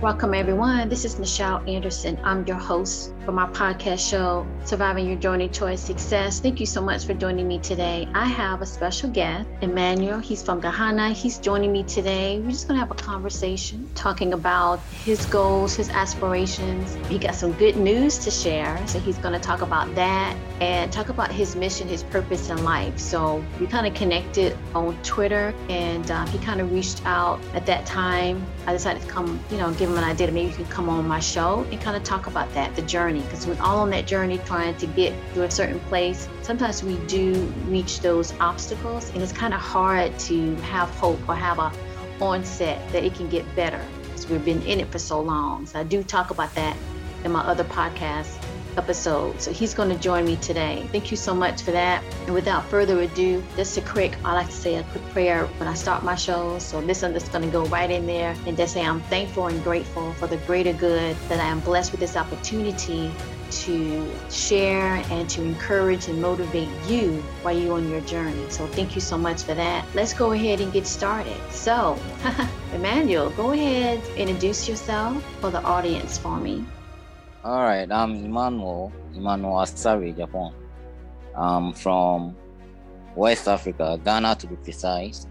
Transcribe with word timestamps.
Welcome, 0.00 0.32
everyone. 0.32 0.88
This 0.88 1.04
is 1.04 1.18
Michelle 1.18 1.60
Anderson. 1.68 2.20
I'm 2.22 2.46
your 2.46 2.56
host 2.56 3.12
for 3.24 3.32
my 3.32 3.46
podcast 3.48 4.08
show, 4.08 4.46
Surviving 4.64 5.08
Your 5.08 5.18
Journey 5.18 5.48
Towards 5.48 5.82
Success. 5.82 6.38
Thank 6.38 6.60
you 6.60 6.66
so 6.66 6.80
much 6.80 7.04
for 7.04 7.14
joining 7.14 7.48
me 7.48 7.58
today. 7.58 8.08
I 8.14 8.24
have 8.24 8.62
a 8.62 8.66
special 8.66 9.10
guest, 9.10 9.48
Emmanuel. 9.60 10.20
He's 10.20 10.40
from 10.40 10.60
Ghana. 10.60 11.10
He's 11.14 11.38
joining 11.38 11.72
me 11.72 11.82
today. 11.82 12.38
We're 12.38 12.52
just 12.52 12.68
going 12.68 12.80
to 12.80 12.86
have 12.86 12.92
a 12.92 12.94
conversation 12.94 13.90
talking 13.96 14.34
about 14.34 14.78
his 15.04 15.26
goals, 15.26 15.74
his 15.74 15.90
aspirations. 15.90 16.94
He 17.08 17.18
got 17.18 17.34
some 17.34 17.52
good 17.54 17.76
news 17.76 18.18
to 18.18 18.30
share. 18.30 18.80
So 18.86 19.00
he's 19.00 19.18
going 19.18 19.34
to 19.34 19.40
talk 19.40 19.62
about 19.62 19.92
that 19.96 20.36
and 20.60 20.92
talk 20.92 21.08
about 21.08 21.32
his 21.32 21.56
mission, 21.56 21.88
his 21.88 22.04
purpose 22.04 22.50
in 22.50 22.62
life. 22.62 23.00
So 23.00 23.44
we 23.58 23.66
kind 23.66 23.84
of 23.84 23.94
connected 23.94 24.56
on 24.76 24.96
Twitter 25.02 25.52
and 25.68 26.08
uh, 26.08 26.24
he 26.26 26.38
kind 26.38 26.60
of 26.60 26.72
reached 26.72 27.04
out 27.04 27.40
at 27.52 27.66
that 27.66 27.84
time. 27.84 28.46
I 28.68 28.72
decided 28.72 29.02
to 29.02 29.08
come, 29.08 29.40
you 29.50 29.58
know, 29.58 29.72
give 29.74 29.87
give 29.88 29.96
him 29.96 30.04
an 30.04 30.10
idea 30.10 30.26
that 30.26 30.32
maybe 30.32 30.50
you 30.50 30.54
can 30.54 30.66
come 30.66 30.88
on 30.88 31.08
my 31.08 31.20
show 31.20 31.66
and 31.70 31.80
kind 31.80 31.96
of 31.96 32.04
talk 32.04 32.26
about 32.26 32.52
that, 32.52 32.74
the 32.76 32.82
journey. 32.82 33.20
Because 33.22 33.46
we're 33.46 33.60
all 33.60 33.78
on 33.78 33.90
that 33.90 34.06
journey 34.06 34.38
trying 34.44 34.76
to 34.76 34.86
get 34.86 35.14
to 35.34 35.44
a 35.44 35.50
certain 35.50 35.80
place. 35.80 36.28
Sometimes 36.42 36.82
we 36.82 36.96
do 37.06 37.34
reach 37.66 38.00
those 38.00 38.38
obstacles, 38.38 39.10
and 39.10 39.22
it's 39.22 39.32
kind 39.32 39.54
of 39.54 39.60
hard 39.60 40.18
to 40.20 40.54
have 40.56 40.90
hope 40.90 41.20
or 41.28 41.34
have 41.34 41.58
a 41.58 41.72
onset 42.20 42.80
that 42.92 43.04
it 43.04 43.14
can 43.14 43.28
get 43.28 43.44
better 43.54 43.80
because 44.02 44.28
we've 44.28 44.44
been 44.44 44.60
in 44.62 44.80
it 44.80 44.90
for 44.90 44.98
so 44.98 45.20
long. 45.20 45.64
So 45.66 45.78
I 45.78 45.84
do 45.84 46.02
talk 46.02 46.30
about 46.30 46.54
that 46.56 46.76
in 47.24 47.30
my 47.32 47.40
other 47.40 47.64
podcasts 47.64 48.36
episode. 48.78 49.40
So 49.42 49.52
he's 49.52 49.74
going 49.74 49.90
to 49.90 49.98
join 49.98 50.24
me 50.24 50.36
today. 50.36 50.88
Thank 50.92 51.10
you 51.10 51.16
so 51.16 51.34
much 51.34 51.62
for 51.62 51.72
that. 51.72 52.02
And 52.24 52.34
without 52.34 52.64
further 52.66 53.00
ado, 53.00 53.42
just 53.56 53.76
a 53.76 53.82
quick, 53.82 54.16
I 54.24 54.32
like 54.32 54.46
to 54.46 54.52
say 54.52 54.76
a 54.76 54.82
quick 54.84 55.04
prayer 55.10 55.46
when 55.58 55.68
I 55.68 55.74
start 55.74 56.04
my 56.04 56.14
show. 56.14 56.58
So 56.58 56.80
this 56.80 57.02
I'm 57.02 57.12
just 57.12 57.32
going 57.32 57.44
to 57.44 57.50
go 57.50 57.64
right 57.66 57.90
in 57.90 58.06
there 58.06 58.34
and 58.46 58.56
just 58.56 58.72
say 58.74 58.82
I'm 58.82 59.00
thankful 59.02 59.48
and 59.48 59.62
grateful 59.62 60.14
for 60.14 60.26
the 60.26 60.38
greater 60.38 60.72
good 60.72 61.16
that 61.28 61.40
I 61.40 61.48
am 61.48 61.60
blessed 61.60 61.90
with 61.90 62.00
this 62.00 62.16
opportunity 62.16 63.10
to 63.50 64.14
share 64.30 65.02
and 65.10 65.28
to 65.30 65.42
encourage 65.42 66.08
and 66.08 66.20
motivate 66.20 66.68
you 66.86 67.22
while 67.42 67.56
you're 67.56 67.74
on 67.74 67.88
your 67.90 68.00
journey. 68.02 68.48
So 68.50 68.66
thank 68.66 68.94
you 68.94 69.00
so 69.00 69.16
much 69.16 69.42
for 69.42 69.54
that. 69.54 69.84
Let's 69.94 70.12
go 70.12 70.32
ahead 70.32 70.60
and 70.60 70.72
get 70.72 70.86
started. 70.86 71.36
So, 71.50 71.98
Emmanuel, 72.74 73.30
go 73.30 73.52
ahead, 73.52 74.02
and 74.18 74.28
introduce 74.28 74.68
yourself 74.68 75.22
for 75.40 75.50
the 75.50 75.62
audience 75.62 76.18
for 76.18 76.38
me. 76.38 76.64
All 77.44 77.62
right, 77.62 77.90
I'm 77.90 78.24
Emmanuel, 78.24 78.92
Emmanuel 79.14 79.54
Asari, 79.58 80.16
Japan. 80.16 80.52
I'm 81.36 81.72
from 81.72 82.34
West 83.14 83.46
Africa, 83.46 84.00
Ghana 84.04 84.34
to 84.40 84.48
be 84.48 84.56
precise. 84.56 85.28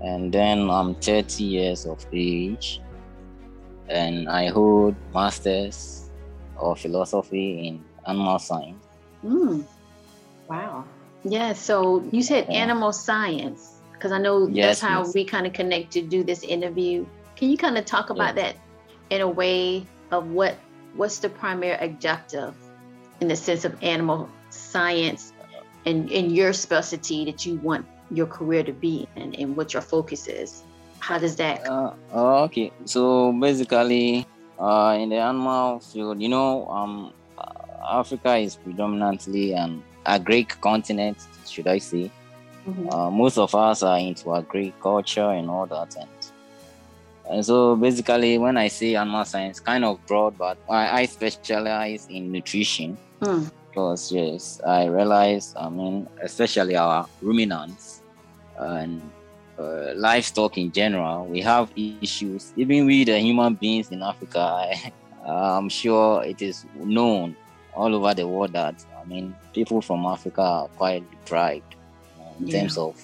And 0.00 0.32
then 0.32 0.70
I'm 0.70 0.94
30 0.94 1.42
years 1.42 1.84
of 1.84 2.06
age. 2.12 2.80
And 3.88 4.28
I 4.28 4.48
hold 4.48 4.94
Masters 5.12 6.10
of 6.58 6.78
Philosophy 6.78 7.66
in 7.66 7.84
Animal 8.06 8.38
Science. 8.38 8.84
Mm. 9.24 9.64
Wow. 10.48 10.84
Yeah, 11.24 11.54
so 11.54 12.04
you 12.12 12.22
said 12.22 12.46
yeah. 12.48 12.58
animal 12.58 12.92
science, 12.92 13.80
because 13.92 14.12
I 14.12 14.18
know 14.18 14.46
yes, 14.46 14.80
that's 14.80 14.80
how 14.80 15.02
yes. 15.02 15.14
we 15.14 15.24
kind 15.24 15.44
of 15.44 15.52
connect 15.52 15.90
to 15.94 16.02
do 16.02 16.22
this 16.22 16.44
interview. 16.44 17.04
Can 17.34 17.50
you 17.50 17.56
kind 17.56 17.76
of 17.76 17.84
talk 17.84 18.10
about 18.10 18.36
that 18.36 18.54
in 19.10 19.20
a 19.20 19.28
way 19.28 19.84
of 20.12 20.28
what 20.30 20.56
what's 20.96 21.18
the 21.18 21.28
primary 21.28 21.76
objective 21.84 22.54
in 23.20 23.28
the 23.28 23.36
sense 23.36 23.64
of 23.64 23.76
animal 23.82 24.28
science 24.50 25.32
and 25.84 26.10
in 26.10 26.30
your 26.30 26.52
specialty 26.52 27.24
that 27.24 27.46
you 27.46 27.56
want 27.56 27.86
your 28.10 28.26
career 28.26 28.62
to 28.62 28.72
be 28.72 29.06
in 29.16 29.34
and 29.34 29.56
what 29.56 29.72
your 29.72 29.82
focus 29.82 30.26
is? 30.26 30.62
How 30.98 31.18
does 31.18 31.36
that? 31.36 31.68
Uh, 31.68 31.92
okay, 32.44 32.72
so 32.84 33.32
basically, 33.32 34.26
uh, 34.58 34.96
in 34.98 35.10
the 35.10 35.16
animal 35.16 35.80
field, 35.80 36.20
you 36.20 36.28
know, 36.28 36.66
um, 36.68 37.12
Africa 37.88 38.36
is 38.36 38.56
predominantly 38.56 39.52
an 39.52 39.82
agric 40.04 40.60
continent, 40.60 41.18
should 41.48 41.68
I 41.68 41.78
say? 41.78 42.10
Mm-hmm. 42.66 42.90
Uh, 42.90 43.10
most 43.10 43.38
of 43.38 43.54
us 43.54 43.82
are 43.82 43.98
into 43.98 44.34
agriculture 44.34 45.30
and 45.30 45.48
all 45.48 45.66
that, 45.66 45.94
and 45.96 46.08
and 47.28 47.44
so 47.44 47.76
basically, 47.76 48.38
when 48.38 48.56
I 48.56 48.68
say 48.68 48.94
animal 48.94 49.24
science, 49.24 49.60
kind 49.60 49.84
of 49.84 50.04
broad, 50.06 50.38
but 50.38 50.58
I, 50.68 51.02
I 51.02 51.06
specialize 51.06 52.06
in 52.08 52.30
nutrition. 52.30 52.96
Mm. 53.20 53.50
Because 53.68 54.10
yes, 54.10 54.60
I 54.66 54.86
realize, 54.86 55.54
I 55.58 55.68
mean, 55.68 56.08
especially 56.22 56.76
our 56.76 57.06
ruminants 57.20 58.00
and 58.58 59.02
uh, 59.58 59.92
livestock 59.94 60.56
in 60.56 60.72
general, 60.72 61.26
we 61.26 61.40
have 61.42 61.70
issues. 61.76 62.52
Even 62.56 62.86
we, 62.86 63.04
the 63.04 63.18
human 63.18 63.54
beings 63.54 63.90
in 63.90 64.02
Africa, 64.02 64.38
I, 64.38 64.92
I'm 65.26 65.68
sure 65.68 66.24
it 66.24 66.40
is 66.40 66.64
known 66.76 67.36
all 67.74 67.94
over 67.94 68.14
the 68.14 68.26
world 68.26 68.52
that 68.52 68.82
I 68.98 69.04
mean, 69.08 69.34
people 69.52 69.82
from 69.82 70.06
Africa 70.06 70.42
are 70.42 70.68
quite 70.68 71.08
deprived 71.10 71.74
in 72.40 72.46
yeah. 72.46 72.60
terms 72.60 72.78
of 72.78 73.02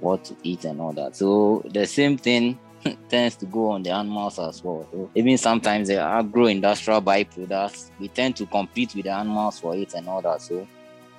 what 0.00 0.24
to 0.24 0.36
eat 0.42 0.64
and 0.64 0.80
all 0.80 0.92
that. 0.94 1.16
So 1.16 1.62
the 1.70 1.86
same 1.86 2.18
thing 2.18 2.58
tends 3.08 3.36
to 3.36 3.46
go 3.46 3.70
on 3.70 3.82
the 3.82 3.90
animals 3.90 4.38
as 4.38 4.62
well. 4.62 4.86
So 4.90 5.10
even 5.14 5.38
sometimes 5.38 5.88
the 5.88 6.00
agro 6.00 6.46
industrial 6.46 7.02
byproducts, 7.02 7.90
we 7.98 8.08
tend 8.08 8.36
to 8.36 8.46
compete 8.46 8.94
with 8.94 9.04
the 9.04 9.12
animals 9.12 9.60
for 9.60 9.74
it 9.76 9.94
and 9.94 10.08
all 10.08 10.22
that. 10.22 10.42
So 10.42 10.66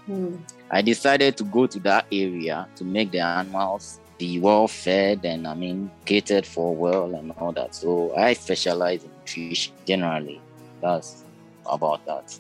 mm. 0.08 0.40
I 0.72 0.82
decided 0.82 1.38
to 1.38 1.44
go 1.44 1.68
to 1.68 1.80
that 1.80 2.06
area 2.12 2.68
to 2.76 2.84
make 2.84 3.12
the 3.12 3.20
animals 3.20 4.00
be 4.18 4.40
well 4.40 4.68
fed 4.68 5.26
and 5.26 5.48
I 5.48 5.54
mean 5.54 5.90
catered 6.06 6.46
for 6.46 6.76
well 6.76 7.16
and 7.16 7.32
all 7.34 7.52
that. 7.54 7.76
So 7.76 8.16
I 8.16 8.34
specialize 8.34 9.04
in 9.04 9.12
fish 9.26 9.72
generally. 9.86 10.42
That's 10.82 11.24
about 11.66 12.06
that. 12.06 12.38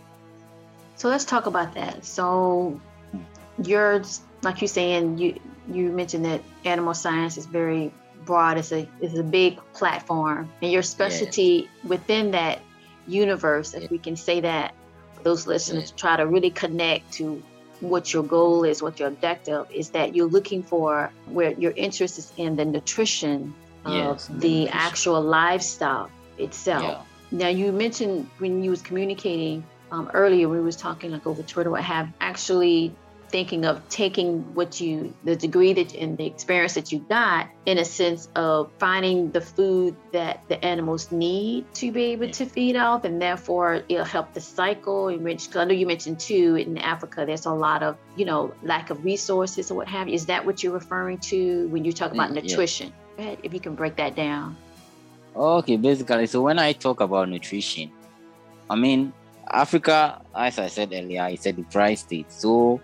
So 0.95 1.09
let's 1.09 1.25
talk 1.25 1.45
about 1.45 1.73
that. 1.75 2.05
So 2.05 2.79
hmm. 3.11 3.19
you're 3.63 4.03
like 4.41 4.61
you're 4.61 4.67
saying 4.67 5.17
you 5.17 5.39
you 5.71 5.91
mentioned 5.91 6.25
that 6.25 6.41
animal 6.65 6.93
science 6.93 7.37
is 7.37 7.45
very 7.45 7.93
broad. 8.25 8.57
It's 8.57 8.71
a 8.71 8.87
it's 9.01 9.17
a 9.17 9.23
big 9.23 9.59
platform, 9.73 10.49
and 10.61 10.71
your 10.71 10.83
specialty 10.83 11.69
yeah. 11.83 11.89
within 11.89 12.31
that 12.31 12.59
universe, 13.07 13.73
if 13.73 13.83
yeah. 13.83 13.87
we 13.91 13.97
can 13.97 14.15
say 14.15 14.41
that, 14.41 14.73
those 15.23 15.47
listeners 15.47 15.91
yeah. 15.91 15.97
try 15.97 16.17
to 16.17 16.27
really 16.27 16.49
connect 16.49 17.11
to 17.13 17.41
what 17.79 18.13
your 18.13 18.23
goal 18.23 18.63
is, 18.63 18.81
what 18.81 18.99
your 18.99 19.09
objective 19.09 19.67
is. 19.71 19.89
That 19.89 20.15
you're 20.15 20.27
looking 20.27 20.63
for 20.63 21.11
where 21.25 21.51
your 21.51 21.71
interest 21.71 22.17
is 22.17 22.31
in 22.37 22.55
the 22.55 22.65
nutrition 22.65 23.53
of 23.85 23.93
yes, 23.93 24.27
the 24.27 24.33
nutrition. 24.33 24.69
actual 24.71 25.21
livestock 25.21 26.09
itself. 26.37 27.05
Now 27.31 27.47
you 27.47 27.71
mentioned 27.71 28.29
when 28.37 28.63
you 28.63 28.69
was 28.69 28.81
communicating 28.81 29.63
um, 29.91 30.09
earlier, 30.13 30.49
we 30.49 30.59
was 30.59 30.75
talking 30.75 31.11
like 31.11 31.27
over 31.27 31.43
Twitter, 31.43 31.69
what 31.69 31.83
have 31.83 32.11
actually 32.21 32.95
thinking 33.33 33.65
of 33.65 33.81
taking 33.89 34.41
what 34.53 34.79
you, 34.79 35.11
the 35.23 35.35
degree 35.35 35.73
that 35.73 35.95
and 35.95 36.19
the 36.19 36.25
experience 36.27 36.75
that 36.75 36.91
you 36.91 36.99
got, 37.09 37.49
in 37.65 37.79
a 37.79 37.83
sense 37.83 38.29
of 38.35 38.71
finding 38.77 39.31
the 39.31 39.41
food 39.41 39.95
that 40.11 40.47
the 40.49 40.63
animals 40.63 41.11
need 41.11 41.65
to 41.73 41.91
be 41.91 42.03
able 42.13 42.29
to 42.29 42.45
feed 42.45 42.75
off, 42.75 43.03
and 43.05 43.19
therefore 43.19 43.81
it'll 43.89 44.05
help 44.05 44.31
the 44.35 44.39
cycle. 44.39 45.09
Because 45.09 45.55
I 45.55 45.63
know 45.65 45.73
you 45.73 45.87
mentioned 45.87 46.19
too 46.19 46.57
in 46.57 46.77
Africa, 46.77 47.25
there's 47.25 47.47
a 47.47 47.51
lot 47.51 47.81
of 47.81 47.97
you 48.15 48.23
know 48.23 48.53
lack 48.61 48.91
of 48.91 49.03
resources 49.03 49.71
or 49.71 49.75
what 49.81 49.87
have 49.87 50.07
you. 50.07 50.13
Is 50.13 50.27
that 50.27 50.45
what 50.45 50.61
you're 50.61 50.71
referring 50.71 51.17
to 51.33 51.67
when 51.69 51.83
you 51.83 51.91
talk 51.91 52.11
about 52.11 52.29
mm, 52.29 52.43
nutrition? 52.43 52.93
Yeah. 52.93 53.25
Ahead, 53.25 53.39
if 53.41 53.51
you 53.51 53.59
can 53.59 53.73
break 53.73 53.95
that 53.95 54.15
down. 54.15 54.55
Okay, 55.35 55.77
basically, 55.77 56.27
so 56.27 56.43
when 56.43 56.59
I 56.59 56.73
talk 56.73 57.01
about 57.01 57.29
nutrition, 57.29 57.91
I 58.69 58.75
mean 58.75 59.11
Africa, 59.49 60.21
as 60.35 60.59
I 60.59 60.67
said 60.67 60.93
earlier, 60.93 61.27
it's 61.31 61.47
a 61.47 61.51
deprived 61.51 62.01
state. 62.01 62.31
So 62.31 62.79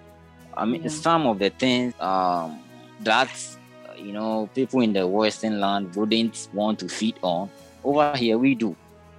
I 0.55 0.65
mean, 0.65 0.83
yeah. 0.83 0.89
some 0.89 1.25
of 1.25 1.39
the 1.39 1.49
things 1.49 1.93
um, 1.99 2.59
that 3.01 3.29
you 3.97 4.11
know 4.11 4.49
people 4.53 4.81
in 4.81 4.93
the 4.93 5.07
Western 5.07 5.59
land 5.59 5.95
wouldn't 5.95 6.49
want 6.53 6.79
to 6.79 6.89
feed 6.89 7.15
on, 7.21 7.49
over 7.83 8.15
here 8.15 8.37
we 8.37 8.55
do. 8.55 8.75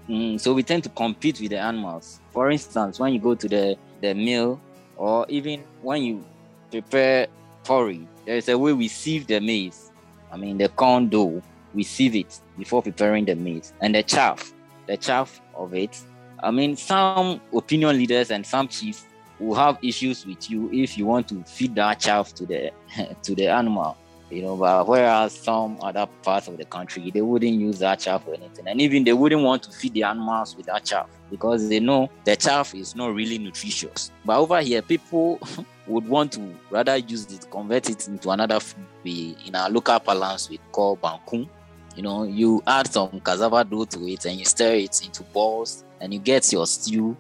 Mm, 0.09 0.41
so 0.41 0.55
we 0.55 0.63
tend 0.63 0.83
to 0.85 0.89
compete 0.89 1.41
with 1.41 1.51
the 1.51 1.59
animals. 1.59 2.21
For 2.33 2.51
instance, 2.51 2.99
when 2.99 3.13
you 3.13 3.21
go 3.21 3.35
to 3.35 3.49
the 3.49 3.77
the 4.01 4.15
mill, 4.15 4.61
or 4.97 5.27
even 5.29 5.65
when 5.83 6.03
you 6.03 6.25
prepare 6.71 7.29
porridge, 7.65 8.07
there 8.27 8.37
is 8.37 8.49
a 8.49 8.59
way 8.59 8.73
we 8.73 8.89
sieve 8.89 9.27
the 9.27 9.41
maize. 9.41 9.91
I 10.33 10.37
mean, 10.37 10.59
the 10.59 10.69
corn 10.69 11.09
dough, 11.09 11.43
we 11.75 11.83
sieve 11.83 12.17
it 12.17 12.41
before 12.59 12.83
preparing 12.83 13.25
the 13.25 13.35
maize, 13.35 13.73
and 13.81 13.95
the 13.95 14.03
chaff, 14.03 14.53
the 14.87 14.97
chaff 14.97 15.41
of 15.55 15.75
it. 15.75 16.01
I 16.43 16.51
mean, 16.51 16.77
some 16.77 17.41
opinion 17.53 17.99
leaders 17.99 18.31
and 18.31 18.47
some 18.47 18.67
chiefs 18.67 19.05
will 19.41 19.55
have 19.55 19.79
issues 19.83 20.27
with 20.27 20.51
you 20.51 20.71
if 20.73 20.97
you 20.99 21.07
want 21.07 21.29
to 21.29 21.43
feed 21.45 21.75
that 21.75 21.99
chaff 21.99 22.35
to 22.35 22.47
the 22.47 22.71
to 23.23 23.35
the 23.35 23.49
animal 23.49 23.97
you 24.31 24.43
know 24.43 24.57
but 24.57 24.87
whereas 24.87 25.33
some 25.33 25.77
other 25.81 26.07
parts 26.23 26.47
of 26.49 26.57
the 26.57 26.65
country 26.65 27.11
they 27.11 27.23
wouldn't 27.23 27.59
use 27.61 27.81
that 27.81 27.99
chaff 27.99 28.25
for 28.25 28.35
anything. 28.35 28.67
And 28.69 28.81
even 28.81 29.05
they 29.05 29.13
wouldn't 29.13 29.43
want 29.43 29.65
to 29.65 29.73
feed 29.73 29.95
the 29.95 30.05
animals 30.05 30.57
with 30.57 30.67
that 30.67 30.85
chaff 30.85 31.09
because 31.31 31.69
they 31.69 31.81
know 31.81 32.11
the 32.25 32.37
chaff 32.37 32.75
is 32.75 32.95
not 32.95 33.15
really 33.15 33.39
nutritious. 33.39 34.13
But 34.25 34.39
over 34.39 34.61
here 34.61 34.83
people 34.83 35.41
would 35.87 36.07
want 36.09 36.33
to 36.33 36.55
rather 36.71 36.97
use 36.97 37.33
it 37.33 37.51
convert 37.51 37.91
it 37.91 38.07
into 38.07 38.31
another 38.31 38.61
food 38.61 38.85
we 39.03 39.37
in 39.47 39.57
our 39.57 39.69
local 39.69 39.99
parlance 39.99 40.49
we 40.49 40.59
call 40.71 40.97
banku 40.97 41.49
You 41.97 42.03
know, 42.03 42.23
you 42.23 42.63
add 42.67 42.87
some 42.87 43.21
cassava 43.21 43.65
dough 43.65 43.85
to 43.87 44.07
it 44.07 44.25
and 44.25 44.39
you 44.39 44.45
stir 44.45 44.75
it 44.75 45.05
into 45.05 45.25
balls 45.25 45.85
and 46.01 46.15
you 46.15 46.21
get 46.21 46.53
your 46.53 46.67
stew 46.67 47.17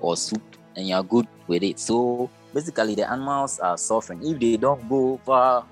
or 0.00 0.16
soup 0.16 0.47
and 0.78 0.88
you're 0.88 1.02
good 1.02 1.26
with 1.48 1.62
it. 1.62 1.78
So 1.78 2.30
basically 2.54 2.94
the 2.94 3.10
animals 3.10 3.58
are 3.58 3.76
suffering. 3.76 4.24
If 4.24 4.38
they 4.38 4.56
don't 4.56 4.88
go 4.88 5.14
over 5.14 5.64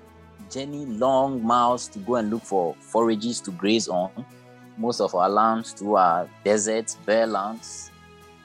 journey 0.51 0.85
long 0.85 1.43
miles 1.43 1.87
to 1.89 1.99
go 1.99 2.15
and 2.15 2.29
look 2.29 2.43
for 2.43 2.75
forages 2.79 3.39
to 3.41 3.51
graze 3.51 3.87
on, 3.87 4.11
most 4.77 4.99
of 5.01 5.15
our 5.15 5.29
lands 5.29 5.73
to 5.75 5.95
are 5.95 6.29
deserts, 6.43 6.95
bare 7.05 7.25
lands. 7.25 7.89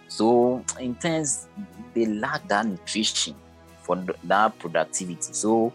So 0.09 0.65
in 0.81 0.95
terms, 0.95 1.49
they 1.95 2.07
lack 2.07 2.47
that 2.49 2.67
nutrition 2.67 3.35
for 3.83 4.03
that 4.25 4.59
productivity. 4.59 5.33
So 5.33 5.73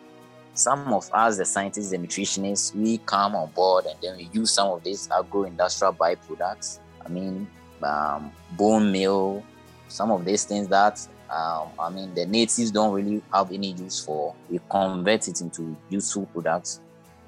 some 0.54 0.92
of 0.94 1.10
us, 1.14 1.38
the 1.38 1.46
scientists 1.46 1.92
the 1.92 1.98
nutritionists, 1.98 2.74
we 2.74 2.98
come 3.00 3.36
on 3.36 3.52
board 3.52 3.86
and 3.86 3.96
then 4.02 4.18
we 4.18 4.30
use 4.32 4.52
some 4.52 4.70
of 4.70 4.84
these 4.84 5.10
agro-industrial 5.12 5.94
byproducts. 5.94 6.80
I 7.06 7.10
mean, 7.10 7.48
um, 7.84 8.32
bone 8.54 8.92
meal, 8.92 9.44
some 9.88 10.12
of 10.12 10.26
these 10.26 10.44
things 10.44 10.68
that 10.68 11.06
um, 11.30 11.70
I 11.80 11.90
mean 11.90 12.14
the 12.14 12.26
natives 12.26 12.72
don't 12.72 12.94
really 12.94 13.22
have 13.34 13.52
any 13.52 13.74
use 13.74 14.04
for. 14.04 14.34
We 14.50 14.60
convert 14.70 15.28
it 15.28 15.42
into 15.42 15.76
useful 15.90 16.26
products 16.28 16.82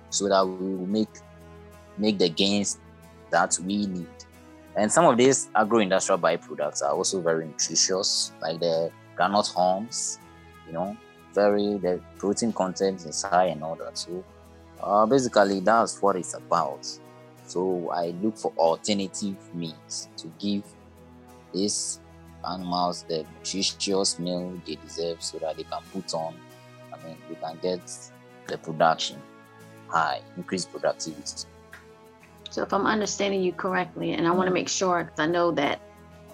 so 0.09 0.27
that 0.29 0.45
we 0.47 0.75
will 0.75 0.87
make 0.87 1.09
make 1.97 2.17
the 2.17 2.29
gains 2.29 2.79
that 3.31 3.57
we 3.65 3.85
need. 3.85 4.07
And 4.75 4.91
some 4.91 5.05
of 5.05 5.17
these 5.17 5.49
agro-industrial 5.55 6.19
byproducts 6.19 6.81
are 6.81 6.91
also 6.91 7.21
very 7.21 7.47
nutritious, 7.47 8.31
like 8.41 8.59
the 8.59 8.91
groundnut 9.17 9.53
hulls, 9.53 10.19
you 10.65 10.73
know, 10.73 10.95
very 11.33 11.77
the 11.77 12.01
protein 12.17 12.53
content 12.53 13.05
is 13.05 13.23
high 13.23 13.45
and 13.45 13.63
all 13.63 13.75
that. 13.75 13.97
So 13.97 14.23
uh, 14.81 15.05
basically 15.05 15.59
that's 15.59 16.01
what 16.01 16.15
it's 16.15 16.33
about. 16.33 16.87
So 17.45 17.89
I 17.91 18.13
look 18.21 18.37
for 18.37 18.53
alternative 18.57 19.35
means 19.53 20.07
to 20.17 20.31
give 20.39 20.63
these 21.53 21.99
animals 22.47 23.03
the 23.03 23.25
nutritious 23.37 24.19
meal 24.19 24.59
they 24.65 24.75
deserve 24.75 25.21
so 25.21 25.37
that 25.39 25.57
they 25.57 25.63
can 25.63 25.81
put 25.93 26.13
on, 26.13 26.35
I 26.93 27.05
mean, 27.05 27.17
we 27.29 27.35
can 27.35 27.57
get 27.61 27.81
the 28.47 28.57
production 28.57 29.21
high, 29.87 30.21
increase 30.37 30.65
productivity. 30.65 31.45
So 32.49 32.63
if 32.63 32.73
I'm 32.73 32.85
understanding 32.85 33.43
you 33.43 33.53
correctly, 33.53 34.13
and 34.13 34.27
I 34.27 34.31
want 34.31 34.47
to 34.47 34.53
make 34.53 34.69
sure 34.69 35.03
because 35.03 35.19
I 35.19 35.27
know 35.27 35.51
that 35.51 35.79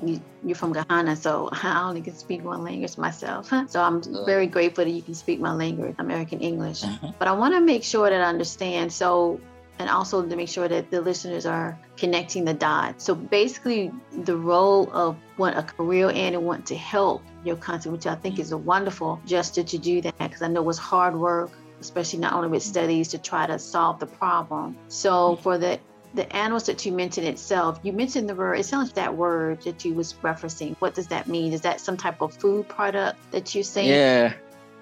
you, 0.03 0.21
are 0.49 0.55
from 0.55 0.73
Ghana, 0.73 1.15
so 1.15 1.49
I 1.63 1.87
only 1.87 2.01
can 2.01 2.15
speak 2.15 2.43
one 2.43 2.63
language 2.63 2.97
myself. 2.97 3.51
So 3.67 3.81
I'm 3.81 4.01
very 4.25 4.47
grateful 4.47 4.85
that 4.85 4.91
you 4.91 5.01
can 5.01 5.15
speak 5.15 5.39
my 5.39 5.53
language, 5.53 5.95
American 5.99 6.39
English. 6.39 6.83
But 7.19 7.27
I 7.27 7.31
want 7.31 7.53
to 7.53 7.61
make 7.61 7.83
sure 7.83 8.09
that 8.09 8.21
I 8.21 8.25
understand. 8.25 8.91
So 8.91 9.39
and 9.79 9.89
also 9.89 10.25
to 10.25 10.35
make 10.35 10.49
sure 10.49 10.67
that 10.67 10.89
the 10.89 11.01
listeners 11.01 11.45
are 11.45 11.77
connecting 11.97 12.45
the 12.45 12.53
dots. 12.53 13.03
So 13.03 13.15
basically, 13.15 13.91
the 14.11 14.37
role 14.37 14.89
of 14.93 15.17
what 15.37 15.57
a 15.57 15.63
career 15.63 16.11
and 16.13 16.43
want 16.43 16.65
to 16.67 16.75
help 16.75 17.23
your 17.43 17.55
country, 17.57 17.91
which 17.91 18.07
I 18.07 18.15
think 18.15 18.39
is 18.39 18.51
a 18.51 18.57
wonderful 18.57 19.19
gesture 19.25 19.63
to 19.63 19.77
do 19.77 20.01
that 20.01 20.17
because 20.17 20.41
I 20.41 20.47
know 20.47 20.67
it's 20.69 20.79
hard 20.79 21.15
work, 21.15 21.51
especially 21.81 22.19
not 22.19 22.33
only 22.33 22.49
with 22.49 22.63
studies 22.63 23.09
to 23.09 23.17
try 23.17 23.45
to 23.45 23.59
solve 23.59 23.99
the 23.99 24.07
problem. 24.07 24.77
So 24.87 25.37
for 25.37 25.57
the 25.57 25.79
the 26.15 26.33
animals 26.33 26.65
that 26.65 26.85
you 26.85 26.93
mentioned 26.93 27.27
itself, 27.27 27.79
you 27.83 27.91
mentioned 27.91 28.29
the 28.29 28.35
word, 28.35 28.57
it 28.57 28.65
sounds 28.65 28.87
like 28.87 28.95
that 28.95 29.15
word 29.15 29.61
that 29.63 29.83
you 29.83 29.93
was 29.93 30.13
referencing. 30.13 30.75
What 30.79 30.95
does 30.95 31.07
that 31.07 31.27
mean? 31.27 31.51
Is 31.51 31.61
that 31.61 31.81
some 31.81 31.97
type 31.97 32.21
of 32.21 32.33
food 32.33 32.69
product 32.69 33.19
that 33.31 33.53
you're 33.53 33.65
saying? 33.65 33.89
Yeah. 33.89 34.33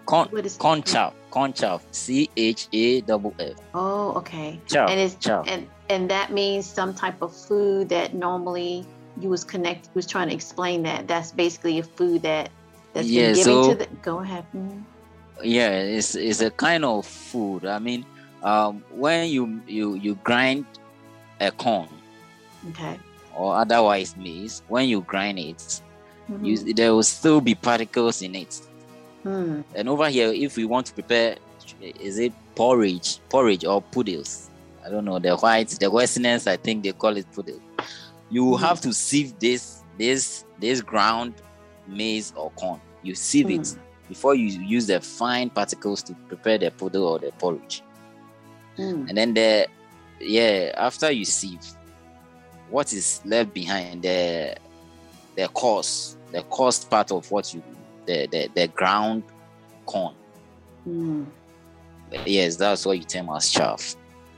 Con, 0.06 0.30
corn 0.60 0.84
chaff, 0.84 1.14
corn 1.14 1.23
chaff, 1.54 1.84
C 1.92 2.30
H 2.38 2.68
A 2.74 3.02
double 3.02 3.34
F. 3.40 3.58
Oh, 3.74 4.14
okay. 4.18 4.60
Chaff, 4.68 4.90
and 4.90 5.00
it's 5.00 5.16
chaff. 5.16 5.46
and 5.48 5.68
and 5.90 6.10
that 6.10 6.32
means 6.32 6.66
some 6.66 6.94
type 6.94 7.22
of 7.22 7.36
food 7.36 7.90
that 7.90 8.14
normally 8.14 8.86
you 9.20 9.30
was 9.30 9.44
connect 9.44 9.90
was 9.96 10.06
trying 10.06 10.30
to 10.30 10.34
explain 10.34 10.84
that 10.84 11.08
that's 11.08 11.32
basically 11.32 11.80
a 11.80 11.84
food 11.84 12.22
that 12.22 12.50
that's 12.94 13.08
yeah, 13.08 13.34
been 13.34 13.36
given 13.36 13.44
so, 13.44 13.70
to 13.72 13.76
the 13.76 13.88
go 14.02 14.20
ahead. 14.20 14.46
Mm-hmm. 14.56 14.82
Yeah, 15.44 15.70
it's 15.70 16.14
it's 16.14 16.42
a 16.42 16.52
kind 16.52 16.86
of 16.86 17.06
food. 17.06 17.66
I 17.66 17.80
mean, 17.80 18.06
um, 18.44 18.84
when 18.92 19.30
you 19.30 19.62
you 19.68 19.96
you 19.96 20.16
grind 20.24 20.66
a 21.42 21.52
corn, 21.52 21.90
okay, 22.70 23.00
or 23.36 23.56
otherwise 23.56 24.16
maize, 24.16 24.62
when 24.68 24.88
you 24.88 25.02
grind 25.02 25.40
it, 25.40 25.82
mm-hmm. 26.30 26.46
you, 26.46 26.74
there 26.74 26.94
will 26.94 27.04
still 27.04 27.42
be 27.42 27.56
particles 27.56 28.22
in 28.22 28.36
it. 28.36 28.62
Hmm. 29.24 29.62
And 29.74 29.90
over 29.90 30.10
here, 30.10 30.32
if 30.34 30.58
we 30.58 30.66
want 30.66 30.88
to 30.88 30.94
prepare, 30.94 31.38
is 31.82 32.20
it 32.20 32.34
porridge, 32.56 33.20
porridge 33.30 33.66
or 33.66 33.82
poodles? 33.82 34.50
I 34.86 34.90
don't 34.90 35.06
know 35.06 35.18
the 35.18 35.36
whites, 35.38 35.78
the 35.78 35.90
Westerners. 35.90 36.46
I 36.46 36.58
think 36.58 36.84
they 36.84 36.92
call 36.92 37.16
it 37.16 37.26
poodle. 37.32 37.60
You 38.30 38.56
hmm. 38.56 38.64
have 38.64 38.82
to 38.82 38.94
sieve 38.94 39.38
this, 39.40 39.82
this, 39.98 40.46
this 40.60 40.82
ground 40.82 41.34
maize 41.88 42.34
or 42.36 42.52
corn. 42.52 42.82
You 43.02 43.16
sieve 43.16 43.50
it 43.50 43.68
hmm. 43.68 43.80
before 44.10 44.36
you 44.36 44.48
use 44.48 44.88
the 44.88 45.00
fine 45.00 45.50
particles 45.50 46.04
to 46.04 46.14
prepare 46.28 46.58
the 46.58 46.72
poodle 46.72 47.08
or 47.08 47.20
the 47.20 47.32
porridge. 47.34 47.82
And 48.78 49.16
then 49.18 49.34
the, 49.34 49.68
yeah, 50.20 50.72
after 50.76 51.12
you 51.12 51.26
sieve, 51.26 51.60
what 52.70 52.92
is 52.92 53.22
left 53.24 53.54
behind 53.54 54.02
the, 54.02 54.56
the 55.36 55.48
coarse, 55.50 56.18
the 56.32 56.42
coarse 56.44 56.84
part 56.84 57.12
of 57.12 57.30
what 57.30 57.54
you 57.54 57.62
the 58.06 58.28
the, 58.28 58.50
the 58.56 58.68
ground 58.68 59.24
corn. 59.86 60.16
Mm. 60.88 61.26
Yes, 62.26 62.56
that's 62.56 62.86
what 62.86 62.98
you 62.98 63.04
term 63.04 63.30
as 63.30 63.50
chaff. 63.50 63.96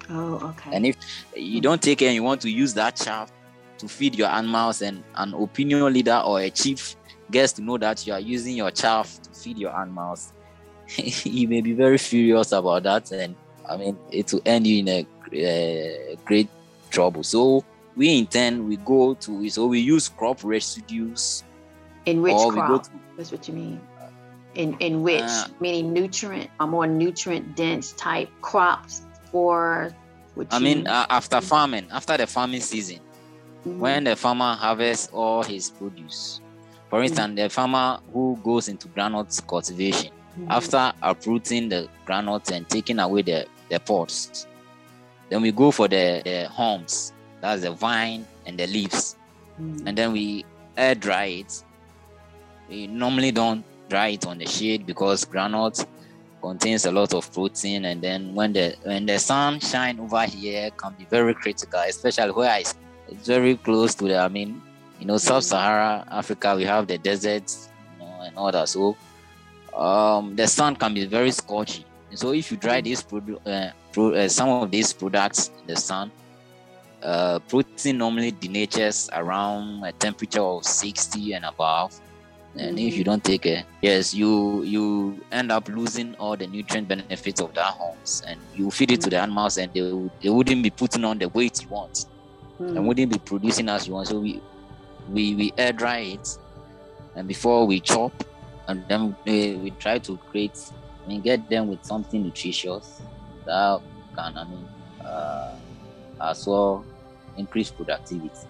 Oh, 0.09 0.35
okay. 0.49 0.75
And 0.75 0.85
if 0.85 0.97
you 1.35 1.61
don't 1.61 1.81
take 1.81 1.99
care 1.99 2.09
and 2.09 2.15
you 2.15 2.23
want 2.23 2.41
to 2.41 2.49
use 2.49 2.73
that 2.75 2.95
chaff 2.95 3.31
to 3.79 3.87
feed 3.87 4.15
your 4.15 4.29
animals, 4.29 4.81
and 4.81 5.03
an 5.15 5.33
opinion 5.33 5.91
leader 5.91 6.21
or 6.25 6.39
a 6.39 6.49
chief 6.49 6.95
gets 7.31 7.53
to 7.53 7.61
know 7.61 7.77
that 7.77 8.05
you 8.05 8.13
are 8.13 8.19
using 8.19 8.55
your 8.55 8.71
chaff 8.71 9.21
to 9.23 9.29
feed 9.31 9.57
your 9.57 9.75
animals, 9.77 10.31
he 10.87 11.45
may 11.47 11.61
be 11.61 11.73
very 11.73 11.97
furious 11.97 12.51
about 12.51 12.83
that, 12.83 13.11
and 13.11 13.35
I 13.67 13.77
mean 13.77 13.97
it 14.11 14.31
will 14.31 14.41
end 14.45 14.67
you 14.67 14.79
in 14.79 14.87
a 14.87 15.01
uh, 15.01 16.15
great 16.23 16.49
trouble. 16.91 17.23
So 17.23 17.65
we 17.95 18.17
intend 18.17 18.67
we 18.67 18.77
go 18.77 19.15
to 19.15 19.49
so 19.49 19.65
we 19.67 19.79
use 19.79 20.09
crop 20.09 20.43
residues. 20.43 21.43
In 22.05 22.21
which 22.21 22.35
crop? 22.35 22.87
That's 23.17 23.31
what 23.31 23.47
you 23.47 23.53
mean. 23.53 23.81
In 24.53 24.75
in 24.79 25.03
which 25.03 25.23
uh, 25.23 25.47
meaning 25.59 25.93
nutrient, 25.93 26.49
a 26.59 26.67
more 26.67 26.87
nutrient 26.87 27.55
dense 27.55 27.91
type 27.93 28.29
crops 28.41 29.05
for. 29.31 29.91
I 30.51 30.59
mean, 30.59 30.85
uh, 30.85 31.05
after 31.09 31.39
farming, 31.39 31.87
after 31.91 32.17
the 32.17 32.27
farming 32.27 32.59
season, 32.61 32.99
mm-hmm. 33.65 33.79
when 33.79 34.03
the 34.03 34.15
farmer 34.15 34.53
harvests 34.53 35.09
all 35.13 35.43
his 35.43 35.69
produce. 35.69 36.41
For 36.89 36.97
mm-hmm. 36.97 37.03
instance, 37.05 37.27
mm-hmm. 37.27 37.35
the 37.35 37.49
farmer 37.49 37.99
who 38.13 38.37
goes 38.43 38.67
into 38.67 38.87
groundnut 38.89 39.47
cultivation, 39.47 40.11
mm-hmm. 40.11 40.51
after 40.51 40.93
uprooting 41.01 41.69
the 41.69 41.87
groundnut 42.05 42.51
and 42.51 42.67
taking 42.67 42.99
away 42.99 43.21
the, 43.21 43.47
the 43.69 43.79
pods, 43.79 44.45
then 45.29 45.41
we 45.41 45.51
go 45.51 45.71
for 45.71 45.87
the, 45.87 46.21
the 46.23 46.47
hulls, 46.49 47.13
that's 47.41 47.61
the 47.61 47.71
vine 47.71 48.25
and 48.45 48.59
the 48.59 48.67
leaves. 48.67 49.15
Mm-hmm. 49.59 49.87
And 49.87 49.97
then 49.97 50.11
we 50.11 50.45
air 50.77 50.95
dry 50.95 51.25
it 51.25 51.63
we 52.69 52.87
normally 52.87 53.31
don't 53.31 53.63
dry 53.89 54.09
it 54.09 54.25
on 54.25 54.37
the 54.37 54.45
shade 54.45 54.85
because 54.85 55.25
groundnut 55.25 55.85
contains 56.41 56.85
a 56.85 56.91
lot 56.91 57.13
of 57.13 57.31
protein 57.33 57.85
and 57.85 58.01
then 58.01 58.33
when 58.33 58.53
the 58.53 58.75
when 58.83 59.05
the 59.05 59.17
sun 59.17 59.59
shine 59.59 59.99
over 59.99 60.23
here 60.25 60.69
can 60.71 60.93
be 60.97 61.05
very 61.05 61.33
critical 61.33 61.79
especially 61.87 62.31
where 62.31 62.59
it's, 62.59 62.75
it's 63.07 63.27
very 63.27 63.55
close 63.57 63.95
to 63.95 64.05
the 64.05 64.17
i 64.17 64.27
mean 64.27 64.61
you 64.99 65.05
know 65.05 65.17
sub-sahara 65.17 66.05
africa 66.09 66.55
we 66.55 66.63
have 66.63 66.87
the 66.87 66.97
deserts 66.97 67.69
you 67.93 68.05
know, 68.05 68.21
and 68.21 68.37
all 68.37 68.51
that. 68.51 68.69
So 68.69 68.95
um, 69.75 70.35
the 70.35 70.47
sun 70.47 70.75
can 70.75 70.93
be 70.93 71.05
very 71.05 71.29
scorchy. 71.29 71.83
So 72.13 72.31
if 72.33 72.49
you 72.51 72.57
dry 72.57 72.79
these 72.81 73.03
produ- 73.03 73.45
uh, 73.45 73.71
pro- 73.91 74.13
uh, 74.13 74.29
some 74.29 74.49
of 74.49 74.71
these 74.71 74.93
products 74.93 75.51
in 75.59 75.67
the 75.67 75.75
sun 75.75 76.11
uh, 77.03 77.39
protein 77.39 77.97
normally 77.97 78.31
denatures 78.31 79.09
around 79.13 79.83
a 79.83 79.91
temperature 79.91 80.41
of 80.41 80.63
60 80.63 81.33
and 81.33 81.45
above 81.45 81.99
and 82.57 82.79
if 82.79 82.95
you 82.97 83.03
don't 83.03 83.23
take 83.23 83.41
care 83.41 83.63
yes 83.81 84.13
you 84.13 84.63
you 84.63 85.19
end 85.31 85.51
up 85.51 85.67
losing 85.69 86.15
all 86.15 86.37
the 86.37 86.47
nutrient 86.47 86.87
benefits 86.87 87.41
of 87.41 87.53
that 87.53 87.73
hulls 87.73 88.23
and 88.27 88.39
you 88.53 88.71
feed 88.71 88.91
it 88.91 89.01
to 89.01 89.09
the 89.09 89.17
animals 89.17 89.57
and 89.57 89.73
they, 89.73 89.81
they 90.21 90.29
wouldn't 90.29 90.63
be 90.63 90.69
putting 90.69 91.03
on 91.03 91.17
the 91.17 91.27
weight 91.29 91.61
you 91.61 91.67
want 91.69 92.05
mm. 92.59 92.67
and 92.67 92.87
wouldn't 92.87 93.11
be 93.11 93.19
producing 93.19 93.67
as 93.67 93.87
you 93.87 93.93
want 93.93 94.07
so 94.07 94.19
we 94.19 94.41
we 95.09 95.35
we 95.35 95.53
air 95.57 95.73
dry 95.73 95.99
it 95.99 96.37
and 97.15 97.27
before 97.27 97.65
we 97.67 97.79
chop 97.79 98.13
and 98.67 98.83
then 98.87 99.15
we, 99.25 99.55
we 99.55 99.71
try 99.71 99.99
to 99.99 100.17
create 100.17 100.71
I 101.03 101.07
mean 101.07 101.21
get 101.21 101.49
them 101.49 101.67
with 101.67 101.83
something 101.83 102.23
nutritious 102.23 103.01
that 103.45 103.81
can 104.15 104.37
I 104.37 104.43
mean 104.45 104.67
uh, 105.03 105.55
as 106.21 106.47
well 106.47 106.85
increase 107.37 107.69
productivity 107.69 108.47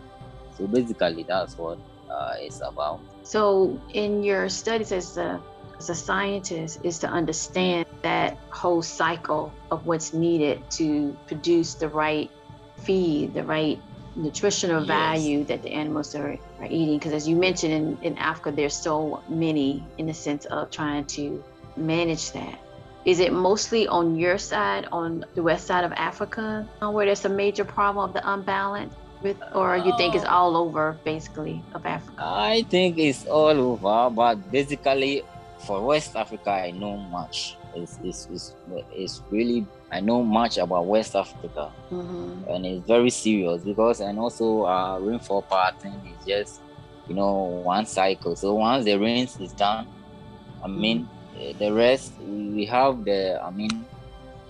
so 0.57 0.67
basically 0.67 1.23
that's 1.23 1.57
what 1.57 1.79
uh, 2.15 2.33
it's 2.39 2.61
about 2.61 3.01
so, 3.25 3.81
in 3.91 4.21
your 4.21 4.49
studies 4.49 4.91
as 4.91 5.17
a 5.17 5.41
as 5.79 5.89
a 5.89 5.95
scientist, 5.95 6.79
is 6.83 6.99
to 6.99 7.07
understand 7.07 7.87
that 8.03 8.37
whole 8.49 8.83
cycle 8.83 9.51
of 9.71 9.87
what's 9.87 10.13
needed 10.13 10.61
to 10.71 11.17
produce 11.25 11.73
the 11.73 11.89
right 11.89 12.29
feed, 12.83 13.33
the 13.33 13.43
right 13.43 13.81
nutritional 14.15 14.81
yes. 14.81 14.87
value 14.87 15.43
that 15.45 15.63
the 15.63 15.71
animals 15.71 16.13
are, 16.13 16.37
are 16.59 16.65
eating. 16.69 16.99
Because 16.99 17.13
as 17.13 17.27
you 17.27 17.35
mentioned 17.35 17.73
in, 17.73 17.97
in 18.03 18.17
Africa, 18.19 18.51
there's 18.55 18.75
so 18.75 19.23
many 19.27 19.83
in 19.97 20.05
the 20.05 20.13
sense 20.13 20.45
of 20.45 20.69
trying 20.69 21.05
to 21.17 21.43
manage 21.75 22.31
that. 22.31 22.59
Is 23.03 23.19
it 23.19 23.33
mostly 23.33 23.87
on 23.87 24.15
your 24.15 24.37
side, 24.37 24.87
on 24.91 25.25
the 25.33 25.41
west 25.43 25.65
side 25.65 25.83
of 25.83 25.91
Africa, 25.93 26.69
where 26.79 27.07
there's 27.07 27.25
a 27.25 27.29
major 27.29 27.65
problem 27.65 28.07
of 28.07 28.13
the 28.13 28.21
unbalance? 28.31 28.93
With, 29.25 29.41
or 29.55 29.75
you 29.75 29.91
think 29.97 30.13
it's 30.13 30.23
all 30.23 30.55
over 30.55 30.99
basically 31.03 31.63
of 31.73 31.83
Africa? 31.83 32.21
I 32.21 32.61
think 32.69 32.99
it's 32.99 33.25
all 33.25 33.57
over, 33.73 34.13
but 34.13 34.51
basically 34.51 35.23
for 35.65 35.81
West 35.81 36.15
Africa, 36.15 36.51
I 36.51 36.69
know 36.69 36.97
much. 36.97 37.57
It's, 37.73 37.97
it's, 38.03 38.27
it's, 38.31 38.53
it's 38.93 39.23
really, 39.31 39.65
I 39.91 39.99
know 39.99 40.21
much 40.21 40.59
about 40.59 40.85
West 40.85 41.15
Africa. 41.15 41.71
Mm-hmm. 41.89 42.51
And 42.51 42.65
it's 42.67 42.85
very 42.85 43.09
serious 43.09 43.63
because, 43.63 43.99
and 43.99 44.19
also 44.19 44.67
uh, 44.67 44.99
rainfall 44.99 45.41
pattern 45.41 45.99
is 46.05 46.27
just, 46.27 46.61
you 47.09 47.15
know, 47.15 47.33
one 47.65 47.87
cycle. 47.87 48.35
So 48.35 48.53
once 48.53 48.85
the 48.85 48.93
rains 48.93 49.39
is 49.39 49.53
done, 49.53 49.87
I 50.63 50.67
mean, 50.67 51.09
mm-hmm. 51.35 51.57
the 51.57 51.73
rest, 51.73 52.13
we 52.21 52.67
have 52.67 53.03
the, 53.03 53.41
I 53.41 53.49
mean, 53.49 53.85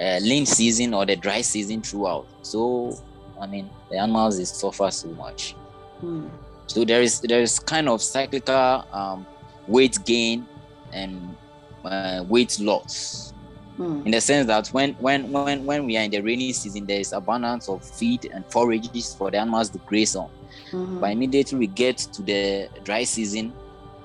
uh, 0.01 0.19
lean 0.21 0.45
season 0.45 0.93
or 0.93 1.05
the 1.05 1.15
dry 1.15 1.39
season 1.39 1.81
throughout. 1.81 2.27
So, 2.41 2.99
I 3.39 3.47
mean, 3.47 3.69
the 3.89 3.97
animals 3.97 4.39
is 4.39 4.49
suffer 4.49 4.89
so 4.91 5.07
much. 5.09 5.55
Mm. 6.03 6.29
So 6.67 6.83
there 6.83 7.01
is 7.01 7.21
there 7.21 7.41
is 7.41 7.59
kind 7.59 7.87
of 7.87 8.01
cyclical 8.01 8.85
um, 8.91 9.25
weight 9.67 9.97
gain 10.05 10.45
and 10.93 11.35
uh, 11.83 12.23
weight 12.27 12.59
loss. 12.59 13.33
Mm. 13.77 14.05
In 14.05 14.11
the 14.11 14.21
sense 14.21 14.47
that 14.47 14.67
when 14.69 14.93
when 14.93 15.31
when 15.31 15.65
when 15.65 15.85
we 15.85 15.97
are 15.97 16.03
in 16.03 16.11
the 16.11 16.21
rainy 16.21 16.53
season, 16.53 16.85
there 16.85 16.99
is 16.99 17.13
abundance 17.13 17.69
of 17.69 17.83
feed 17.83 18.29
and 18.33 18.45
forages 18.45 19.13
for 19.13 19.29
the 19.31 19.37
animals 19.37 19.69
to 19.69 19.77
graze 19.79 20.15
on. 20.15 20.29
Mm-hmm. 20.71 20.99
But 20.99 21.11
immediately 21.11 21.59
we 21.59 21.67
get 21.67 21.97
to 21.97 22.21
the 22.21 22.69
dry 22.83 23.03
season, 23.03 23.53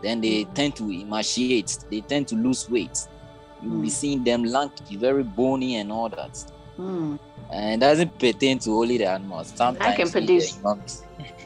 then 0.02 0.20
they 0.20 0.44
mm. 0.44 0.54
tend 0.54 0.76
to 0.76 0.90
emaciate. 0.90 1.78
They 1.90 2.00
tend 2.00 2.28
to 2.28 2.34
lose 2.34 2.68
weight. 2.68 3.06
You'll 3.62 3.74
mm. 3.74 3.82
be 3.82 3.90
seeing 3.90 4.24
them 4.24 4.44
lanky, 4.44 4.96
very 4.96 5.22
bony, 5.22 5.76
and 5.76 5.92
all 5.92 6.08
that. 6.08 6.44
Mm. 6.80 7.18
And 7.52 7.82
it 7.82 7.86
doesn't 7.86 8.18
pertain 8.18 8.58
to 8.60 8.70
only 8.70 8.96
the 8.98 9.06
animals. 9.06 9.52
Sometimes 9.54 9.92
I 9.92 9.96
can 9.96 10.10
produce. 10.10 10.52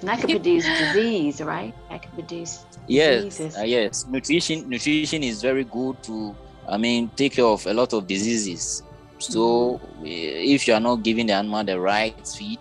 That 0.02 0.20
can 0.20 0.30
produce 0.30 0.64
disease, 0.66 1.40
right? 1.40 1.74
I 1.90 1.98
can 1.98 2.10
produce 2.12 2.64
yes 2.86 3.40
uh, 3.40 3.62
yes 3.62 4.06
nutrition 4.06 4.68
nutrition 4.68 5.22
is 5.22 5.40
very 5.40 5.64
good 5.64 6.00
to 6.02 6.34
i 6.68 6.76
mean 6.76 7.08
take 7.16 7.32
care 7.32 7.44
of 7.44 7.66
a 7.66 7.72
lot 7.72 7.92
of 7.92 8.06
diseases 8.06 8.82
so 9.18 9.80
mm-hmm. 9.96 10.04
if 10.04 10.68
you 10.68 10.74
are 10.74 10.80
not 10.80 10.96
giving 11.02 11.26
the 11.26 11.32
animal 11.32 11.64
the 11.64 11.78
right 11.78 12.28
feed 12.28 12.58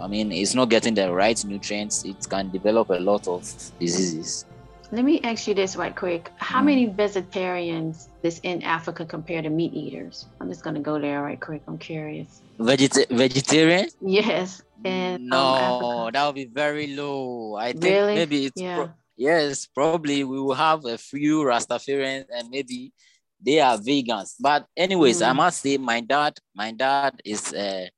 i 0.00 0.06
mean 0.06 0.30
it's 0.30 0.54
not 0.54 0.68
getting 0.68 0.94
the 0.94 1.10
right 1.10 1.42
nutrients 1.44 2.04
it 2.04 2.28
can 2.28 2.50
develop 2.50 2.90
a 2.90 3.00
lot 3.00 3.26
of 3.28 3.42
diseases 3.78 4.44
let 4.90 5.04
me 5.04 5.20
ask 5.22 5.48
you 5.48 5.54
this 5.54 5.76
right 5.76 5.96
quick 5.96 6.30
how 6.36 6.60
mm. 6.60 6.66
many 6.66 6.86
vegetarians 6.86 8.08
is 8.22 8.40
in 8.42 8.62
africa 8.62 9.04
compared 9.04 9.44
to 9.44 9.50
meat 9.50 9.72
eaters 9.74 10.26
i'm 10.40 10.48
just 10.48 10.62
going 10.62 10.74
to 10.74 10.80
go 10.80 11.00
there 11.00 11.22
right 11.22 11.40
quick 11.40 11.62
i'm 11.68 11.78
curious 11.78 12.40
Veget- 12.58 13.08
vegetarian 13.10 13.88
yes 14.00 14.62
and 14.84 15.28
no 15.28 16.10
that 16.12 16.26
would 16.26 16.34
be 16.34 16.46
very 16.46 16.94
low 16.94 17.56
i 17.56 17.72
think 17.72 17.84
really? 17.84 18.14
maybe 18.14 18.46
it's 18.46 18.60
yeah. 18.60 18.74
Pro- 18.74 18.90
yes, 19.16 19.66
probably 19.66 20.24
we 20.24 20.40
will 20.40 20.54
have 20.54 20.84
a 20.84 20.98
few 20.98 21.42
Rastafarians 21.44 22.26
and 22.34 22.50
maybe 22.50 22.92
they 23.40 23.60
are 23.60 23.78
vegans. 23.78 24.34
But 24.38 24.66
anyways, 24.76 25.20
mm. 25.20 25.28
I 25.28 25.32
must 25.32 25.62
say 25.62 25.78
my 25.78 26.00
dad, 26.00 26.38
my 26.54 26.72
dad 26.72 27.20
is 27.24 27.52
a, 27.52 27.90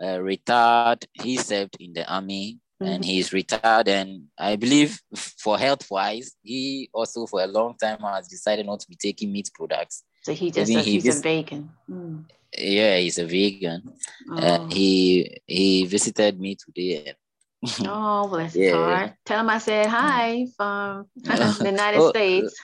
a 0.00 0.22
retired. 0.22 1.04
He 1.12 1.36
served 1.36 1.76
in 1.80 1.92
the 1.92 2.10
army 2.10 2.58
mm. 2.82 2.94
and 2.94 3.04
he's 3.04 3.32
retired. 3.32 3.88
And 3.88 4.24
I 4.38 4.56
believe 4.56 5.00
for 5.14 5.58
health 5.58 5.90
wise, 5.90 6.36
he 6.42 6.90
also 6.92 7.26
for 7.26 7.42
a 7.42 7.46
long 7.46 7.76
time 7.76 8.00
has 8.00 8.28
decided 8.28 8.66
not 8.66 8.80
to 8.80 8.88
be 8.88 8.96
taking 8.96 9.32
meat 9.32 9.50
products. 9.54 10.04
So 10.22 10.32
he 10.32 10.50
just 10.50 10.72
says 10.72 10.84
he 10.84 10.92
he's 10.92 11.04
vis- 11.04 11.18
a 11.18 11.22
vegan. 11.22 11.70
Mm. 11.90 12.24
Yeah, 12.56 12.98
he's 12.98 13.18
a 13.18 13.26
vegan. 13.26 13.82
Uh, 14.30 14.34
oh. 14.34 14.46
Uh, 14.46 14.68
he 14.68 15.40
he 15.46 15.86
visited 15.86 16.38
me 16.38 16.56
today 16.56 17.14
Oh, 17.86 18.28
bless 18.28 18.54
his 18.54 18.72
heart. 18.72 19.12
Tell 19.24 19.40
him 19.40 19.50
I 19.50 19.58
said 19.58 19.86
hi 19.86 20.46
from 20.56 21.06
the 21.16 21.62
United 21.64 22.00
oh, 22.00 22.10
States. 22.10 22.54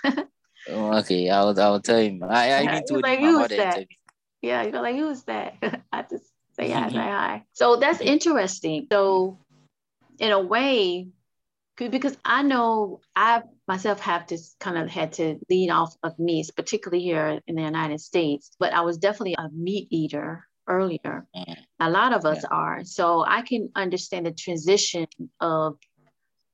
Oh, 0.68 0.98
okay, 0.98 1.30
I'll 1.30 1.58
I'll 1.60 1.80
tell 1.80 1.98
him. 1.98 2.22
I 2.24 2.50
I 2.50 2.62
even 2.64 2.84
told 2.84 3.02
like, 3.02 3.20
who's 3.20 3.48
that? 3.48 3.86
Yeah, 4.42 4.62
you 4.64 4.72
go 4.72 4.80
like, 4.80 4.96
who's 4.96 5.22
that? 5.24 5.54
I 5.92 6.02
just 6.02 6.24
say 6.54 6.70
hi, 6.70 6.88
say 6.90 6.96
hi. 6.96 7.44
So 7.52 7.76
that's 7.76 8.00
interesting. 8.00 8.86
So 8.90 9.38
in 10.18 10.32
a 10.32 10.40
way, 10.40 11.08
because 11.76 12.16
I 12.24 12.42
know 12.42 13.00
I 13.14 13.42
myself 13.66 14.00
have 14.00 14.26
just 14.26 14.58
kind 14.58 14.78
of 14.78 14.88
had 14.88 15.12
to 15.14 15.38
lean 15.48 15.70
off 15.70 15.94
of 16.02 16.18
meats, 16.18 16.50
particularly 16.50 17.02
here 17.02 17.40
in 17.46 17.54
the 17.54 17.62
United 17.62 18.00
States. 18.00 18.50
But 18.58 18.72
I 18.72 18.80
was 18.80 18.98
definitely 18.98 19.36
a 19.38 19.48
meat 19.50 19.88
eater 19.90 20.46
earlier. 20.66 21.26
Mm. 21.36 21.56
A 21.80 21.90
lot 21.90 22.12
of 22.12 22.24
us 22.24 22.42
yeah. 22.42 22.56
are. 22.56 22.84
So 22.84 23.24
I 23.26 23.42
can 23.42 23.70
understand 23.74 24.26
the 24.26 24.32
transition 24.32 25.06
of, 25.40 25.78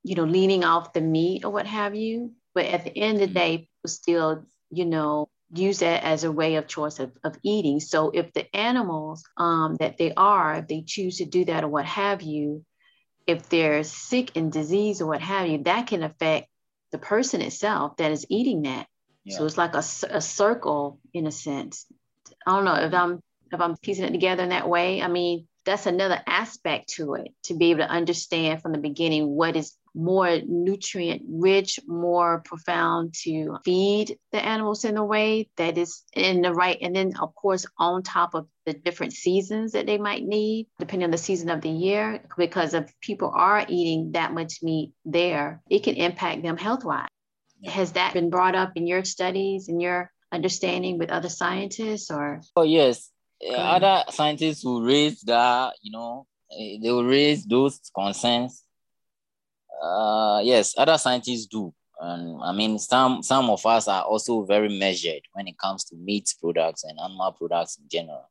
you 0.02 0.14
know, 0.14 0.24
leaning 0.24 0.64
off 0.64 0.92
the 0.92 1.00
meat 1.00 1.44
or 1.44 1.50
what 1.50 1.66
have 1.66 1.94
you. 1.94 2.32
But 2.54 2.66
at 2.66 2.84
the 2.84 2.96
end 2.96 3.20
of 3.20 3.28
the 3.28 3.34
mm. 3.34 3.34
day, 3.34 3.58
people 3.58 3.88
still, 3.88 4.44
you 4.70 4.84
know, 4.84 5.28
use 5.54 5.78
that 5.78 6.02
as 6.02 6.24
a 6.24 6.32
way 6.32 6.56
of 6.56 6.66
choice 6.66 6.98
of, 6.98 7.12
of 7.22 7.36
eating. 7.42 7.80
So 7.80 8.10
if 8.10 8.32
the 8.32 8.54
animals 8.54 9.24
um, 9.36 9.76
that 9.76 9.98
they 9.98 10.12
are, 10.14 10.56
if 10.56 10.68
they 10.68 10.82
choose 10.82 11.18
to 11.18 11.24
do 11.24 11.44
that 11.46 11.64
or 11.64 11.68
what 11.68 11.84
have 11.86 12.22
you, 12.22 12.64
if 13.26 13.48
they're 13.48 13.84
sick 13.84 14.36
and 14.36 14.52
disease 14.52 15.00
or 15.00 15.06
what 15.06 15.20
have 15.20 15.46
you, 15.46 15.58
that 15.64 15.86
can 15.86 16.02
affect 16.02 16.48
the 16.92 16.98
person 16.98 17.40
itself 17.40 17.96
that 17.96 18.12
is 18.12 18.26
eating 18.28 18.62
that. 18.62 18.86
Yeah. 19.24 19.38
So 19.38 19.46
it's 19.46 19.58
like 19.58 19.74
a, 19.74 19.84
a 20.10 20.20
circle 20.20 21.00
in 21.12 21.26
a 21.26 21.32
sense. 21.32 21.86
I 22.46 22.52
don't 22.52 22.64
know 22.64 22.74
if 22.74 22.92
I'm 22.92 23.20
if 23.52 23.60
I'm 23.60 23.76
piecing 23.76 24.04
it 24.04 24.12
together 24.12 24.42
in 24.42 24.50
that 24.50 24.68
way. 24.68 25.00
I 25.00 25.08
mean, 25.08 25.46
that's 25.64 25.86
another 25.86 26.20
aspect 26.26 26.90
to 26.90 27.14
it 27.14 27.28
to 27.44 27.54
be 27.54 27.70
able 27.70 27.80
to 27.80 27.90
understand 27.90 28.60
from 28.60 28.72
the 28.72 28.78
beginning 28.78 29.28
what 29.28 29.56
is 29.56 29.74
more 29.94 30.38
nutrient 30.46 31.22
rich, 31.28 31.78
more 31.86 32.40
profound 32.44 33.14
to 33.22 33.58
feed 33.64 34.18
the 34.32 34.44
animals 34.44 34.84
in 34.84 34.96
a 34.96 35.04
way 35.04 35.48
that 35.56 35.78
is 35.78 36.02
in 36.14 36.42
the 36.42 36.52
right. 36.52 36.78
And 36.80 36.94
then, 36.94 37.12
of 37.20 37.34
course, 37.34 37.66
on 37.78 38.02
top 38.02 38.34
of 38.34 38.46
the 38.66 38.72
different 38.72 39.12
seasons 39.12 39.72
that 39.72 39.86
they 39.86 39.98
might 39.98 40.24
need, 40.24 40.68
depending 40.78 41.04
on 41.04 41.10
the 41.10 41.18
season 41.18 41.50
of 41.50 41.60
the 41.60 41.70
year, 41.70 42.22
because 42.36 42.74
if 42.74 42.92
people 43.00 43.30
are 43.34 43.64
eating 43.68 44.12
that 44.12 44.32
much 44.32 44.62
meat 44.62 44.92
there, 45.04 45.62
it 45.70 45.82
can 45.84 45.96
impact 45.96 46.42
them 46.42 46.56
health 46.56 46.84
wise. 46.84 47.08
Has 47.64 47.92
that 47.92 48.12
been 48.12 48.30
brought 48.30 48.54
up 48.54 48.72
in 48.76 48.86
your 48.86 49.04
studies 49.04 49.68
and 49.68 49.80
your 49.80 50.10
understanding 50.30 50.98
with 50.98 51.10
other 51.10 51.30
scientists 51.30 52.10
or? 52.10 52.42
Oh, 52.56 52.62
yes 52.62 53.10
other 53.50 54.04
scientists 54.10 54.64
will 54.64 54.82
raise 54.82 55.20
that, 55.22 55.74
you 55.82 55.92
know, 55.92 56.26
eh, 56.52 56.78
they 56.80 56.90
will 56.90 57.04
raise 57.04 57.44
those 57.44 57.80
concerns. 57.94 58.62
Uh, 59.84 60.40
yes, 60.42 60.74
other 60.78 60.96
scientists 60.96 61.46
do. 61.46 61.72
And 62.00 62.42
I 62.42 62.52
mean, 62.52 62.78
some 62.78 63.22
some 63.22 63.50
of 63.50 63.64
us 63.66 63.86
are 63.86 64.02
also 64.02 64.44
very 64.44 64.68
measured 64.68 65.22
when 65.32 65.46
it 65.46 65.58
comes 65.58 65.84
to 65.84 65.96
meat 65.96 66.34
products 66.40 66.84
and 66.84 66.98
animal 66.98 67.32
products 67.32 67.76
in 67.76 67.88
general. 67.88 68.30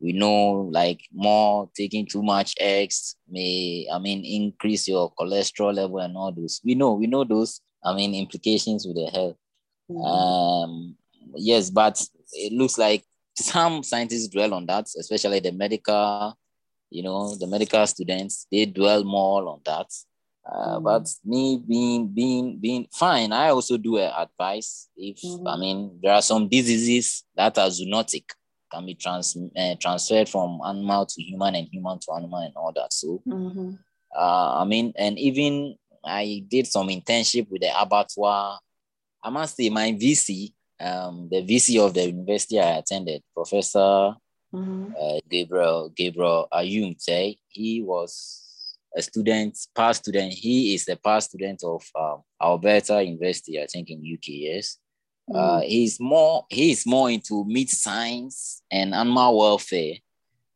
We 0.00 0.12
know 0.12 0.68
like 0.70 1.00
more 1.12 1.68
taking 1.74 2.06
too 2.06 2.22
much 2.22 2.54
eggs 2.60 3.16
may, 3.28 3.88
I 3.92 3.98
mean, 3.98 4.24
increase 4.24 4.86
your 4.86 5.12
cholesterol 5.14 5.74
level 5.74 5.98
and 5.98 6.16
all 6.16 6.32
those. 6.32 6.60
We 6.64 6.74
know, 6.74 6.94
we 6.94 7.06
know 7.06 7.24
those, 7.24 7.60
I 7.84 7.94
mean, 7.94 8.14
implications 8.14 8.86
with 8.86 8.96
the 8.96 9.10
health. 9.10 9.36
Mm-hmm. 9.90 10.00
Um, 10.00 10.96
yes, 11.34 11.70
but 11.70 12.00
it 12.32 12.52
looks 12.52 12.78
like 12.78 13.04
some 13.34 13.82
scientists 13.82 14.28
dwell 14.28 14.54
on 14.54 14.66
that, 14.66 14.86
especially 14.98 15.40
the 15.40 15.52
medical, 15.52 16.38
you 16.90 17.02
know, 17.02 17.34
the 17.34 17.46
medical 17.48 17.84
students, 17.86 18.46
they 18.52 18.66
dwell 18.66 19.02
more 19.02 19.48
on 19.48 19.60
that. 19.64 19.86
Uh, 20.50 20.78
mm. 20.78 20.84
But 20.84 21.08
me 21.24 21.62
being 21.66 22.08
being 22.08 22.58
being 22.58 22.86
fine, 22.92 23.32
I 23.32 23.50
also 23.50 23.76
do 23.76 23.98
advice 23.98 24.88
if 24.96 25.20
mm-hmm. 25.20 25.46
I 25.46 25.56
mean 25.56 25.98
there 26.02 26.12
are 26.12 26.22
some 26.22 26.48
diseases 26.48 27.24
that 27.36 27.58
are 27.58 27.68
zoonotic, 27.68 28.24
can 28.72 28.86
be 28.86 28.94
trans 28.94 29.36
uh, 29.56 29.74
transferred 29.80 30.28
from 30.28 30.60
animal 30.64 31.06
to 31.06 31.22
human 31.22 31.54
and 31.54 31.68
human 31.70 31.98
to 32.00 32.12
animal 32.16 32.40
and 32.40 32.54
all 32.56 32.72
that. 32.72 32.92
So, 32.92 33.22
mm-hmm. 33.26 33.72
uh, 34.16 34.62
I 34.62 34.64
mean, 34.64 34.92
and 34.96 35.18
even 35.18 35.76
I 36.04 36.44
did 36.48 36.66
some 36.66 36.88
internship 36.88 37.50
with 37.50 37.62
the 37.62 37.80
abattoir. 37.80 38.58
I 39.22 39.30
must 39.30 39.56
say, 39.56 39.68
my 39.68 39.92
VC 39.92 40.52
um, 40.80 41.28
the 41.30 41.42
VC 41.42 41.84
of 41.84 41.94
the 41.94 42.06
university 42.06 42.60
I 42.60 42.78
attended, 42.78 43.22
Professor 43.34 44.14
mm-hmm. 44.52 44.92
uh, 44.98 45.18
Gabriel 45.28 45.92
Gabriel 45.94 46.48
Ayum, 46.52 47.00
say 47.00 47.38
he 47.48 47.82
was 47.82 48.47
a 48.96 49.02
student, 49.02 49.58
past 49.74 50.02
student. 50.02 50.32
He 50.32 50.74
is 50.74 50.84
the 50.84 50.96
past 50.96 51.30
student 51.30 51.62
of 51.64 51.82
um, 51.98 52.22
Alberta 52.40 53.02
University, 53.02 53.60
I 53.60 53.66
think 53.66 53.90
in 53.90 53.98
UK. 53.98 54.28
Yes, 54.28 54.78
mm-hmm. 55.28 55.36
uh, 55.36 55.60
he's 55.60 55.98
more 56.00 56.46
he 56.48 56.72
is 56.72 56.86
more 56.86 57.10
into 57.10 57.44
meat 57.44 57.70
science 57.70 58.62
and 58.70 58.94
animal 58.94 59.38
welfare. 59.38 59.94